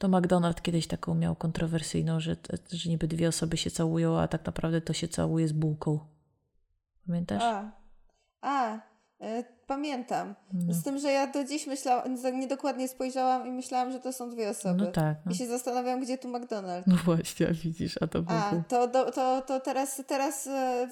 To 0.00 0.08
McDonald's 0.08 0.62
kiedyś 0.62 0.86
taką 0.86 1.14
miał 1.14 1.36
kontrowersyjną, 1.36 2.20
że, 2.20 2.36
że 2.72 2.90
niby 2.90 3.08
dwie 3.08 3.28
osoby 3.28 3.56
się 3.56 3.70
całują, 3.70 4.18
a 4.18 4.28
tak 4.28 4.46
naprawdę 4.46 4.80
to 4.80 4.92
się 4.92 5.08
całuje 5.08 5.48
z 5.48 5.52
bułką. 5.52 6.00
Pamiętasz? 7.06 7.42
A, 7.42 7.70
a 8.40 8.78
E, 9.20 9.44
Pamiętam. 9.66 10.34
No. 10.52 10.74
Z 10.74 10.82
tym, 10.82 10.98
że 10.98 11.12
ja 11.12 11.26
do 11.26 11.44
dziś 11.44 11.66
myślałam, 11.66 12.14
niedokładnie 12.40 12.88
spojrzałam 12.88 13.46
i 13.46 13.50
myślałam, 13.50 13.92
że 13.92 14.00
to 14.00 14.12
są 14.12 14.30
dwie 14.30 14.50
osoby. 14.50 14.84
No 14.84 14.92
tak. 14.92 15.18
No, 15.26 15.32
I 15.32 15.34
się 15.34 15.46
zastanawiam, 15.46 16.00
gdzie 16.00 16.18
tu 16.18 16.28
McDonald's. 16.28 16.82
no 16.86 16.96
właśnie, 16.96 17.48
a 17.48 17.52
widzisz, 17.52 17.98
a 18.02 18.06
to 18.06 18.24
A, 18.26 18.50
był... 18.50 18.62
to, 18.68 18.88
to, 18.88 19.12
to, 19.12 19.42
to 19.42 19.60
teraz, 19.60 20.02
teraz, 20.06 20.46
e, 20.46 20.88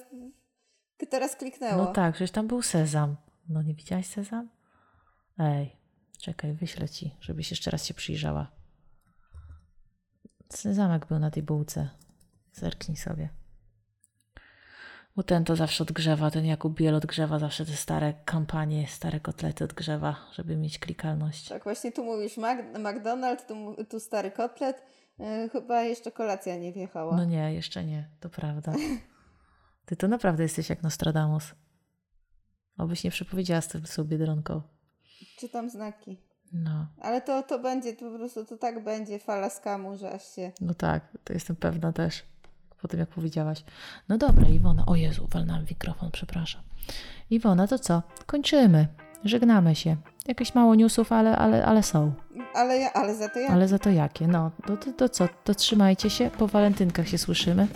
teraz 1.09 1.35
kliknęło. 1.35 1.83
No 1.83 1.93
tak, 1.93 2.13
przecież 2.13 2.31
tam 2.31 2.47
był 2.47 2.61
sezam. 2.61 3.15
No 3.49 3.61
nie 3.61 3.73
widziałaś 3.73 4.07
sezam? 4.07 4.49
Ej, 5.39 5.75
czekaj, 6.17 6.53
wyślę 6.53 6.89
ci, 6.89 7.15
żebyś 7.21 7.51
jeszcze 7.51 7.71
raz 7.71 7.85
się 7.85 7.93
przyjrzała. 7.93 8.51
Sezamek 10.49 11.05
był 11.05 11.19
na 11.19 11.31
tej 11.31 11.43
bułce. 11.43 11.89
Zerknij 12.53 12.97
sobie. 12.97 13.29
Bo 15.15 15.23
ten 15.23 15.45
to 15.45 15.55
zawsze 15.55 15.83
odgrzewa, 15.83 16.31
ten 16.31 16.45
Jakub 16.45 16.73
Biel 16.73 16.95
odgrzewa 16.95 17.39
zawsze 17.39 17.65
te 17.65 17.71
stare 17.71 18.13
kampanie, 18.25 18.87
stare 18.87 19.19
kotlety 19.19 19.63
odgrzewa, 19.63 20.15
żeby 20.33 20.57
mieć 20.57 20.79
klikalność. 20.79 21.49
Tak, 21.49 21.63
właśnie 21.63 21.91
tu 21.91 22.03
mówisz 22.03 22.37
Mac, 22.37 22.59
McDonald's, 22.73 23.45
tu, 23.47 23.85
tu 23.85 23.99
stary 23.99 24.31
kotlet. 24.31 24.81
E, 25.19 25.49
chyba 25.49 25.83
jeszcze 25.83 26.11
kolacja 26.11 26.57
nie 26.57 26.73
wjechała. 26.73 27.17
No 27.17 27.25
nie, 27.25 27.53
jeszcze 27.53 27.83
nie, 27.83 28.09
to 28.19 28.29
prawda. 28.29 28.73
Ty 29.85 29.95
to 29.95 30.07
naprawdę 30.07 30.43
jesteś 30.43 30.69
jak 30.69 30.83
Nostradamus. 30.83 31.55
Obyś 32.77 33.03
nie 33.03 33.11
przepowiedziała 33.11 33.61
z 33.61 33.67
tym 33.67 33.85
z 33.85 33.95
tą 33.95 34.03
Biedronką. 34.03 34.61
Czytam 35.37 35.69
znaki. 35.69 36.28
No, 36.53 36.85
Ale 37.01 37.21
to, 37.21 37.43
to 37.43 37.59
będzie, 37.59 37.93
to 37.93 38.11
po 38.11 38.17
prostu 38.17 38.45
to 38.45 38.57
tak 38.57 38.83
będzie 38.83 39.19
fala 39.19 39.49
skamu, 39.49 39.97
że 39.97 40.11
aż 40.11 40.35
się... 40.35 40.51
no 40.61 40.73
tak, 40.73 41.03
to 41.23 41.33
jestem 41.33 41.55
pewna 41.55 41.93
też. 41.93 42.23
Po 42.81 42.87
tym 42.87 42.99
jak 42.99 43.09
powiedziałaś. 43.09 43.63
No 44.09 44.17
dobra, 44.17 44.49
Iwona. 44.49 44.85
O 44.85 44.95
Jezu, 44.95 45.27
walnąłem 45.31 45.65
mikrofon, 45.69 46.11
przepraszam. 46.11 46.61
Iwona, 47.29 47.67
to 47.67 47.79
co? 47.79 48.03
Kończymy. 48.25 48.87
Żegnamy 49.23 49.75
się. 49.75 49.95
Jakieś 50.27 50.55
mało 50.55 50.75
newsów, 50.75 51.11
ale, 51.11 51.37
ale, 51.37 51.65
ale 51.65 51.83
są. 51.83 52.11
Ale, 52.53 52.77
ja, 52.77 52.93
ale 52.93 53.15
za 53.15 53.29
to 53.29 53.39
ja. 53.39 53.49
Ale 53.49 53.67
za 53.67 53.79
to 53.79 53.89
jakie? 53.89 54.27
No, 54.27 54.51
to, 54.67 54.77
to, 54.77 54.91
to 54.91 55.09
co? 55.09 55.27
To 55.43 55.55
trzymajcie 55.55 56.09
się. 56.09 56.31
Po 56.37 56.47
walentynkach 56.47 57.07
się 57.07 57.17
słyszymy. 57.17 57.67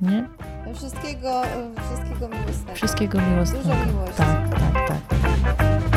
Nie? 0.00 0.28
Wszystkiego, 0.74 1.42
wszystkiego 1.86 2.28
miłosnego. 2.28 2.74
Wszystkiego 2.74 3.20
miłosnego. 3.20 3.62
Dużo 3.64 3.86
miłości. 3.86 4.16
Tak, 4.16 4.48
tak, 4.50 4.88
tak. 4.88 5.91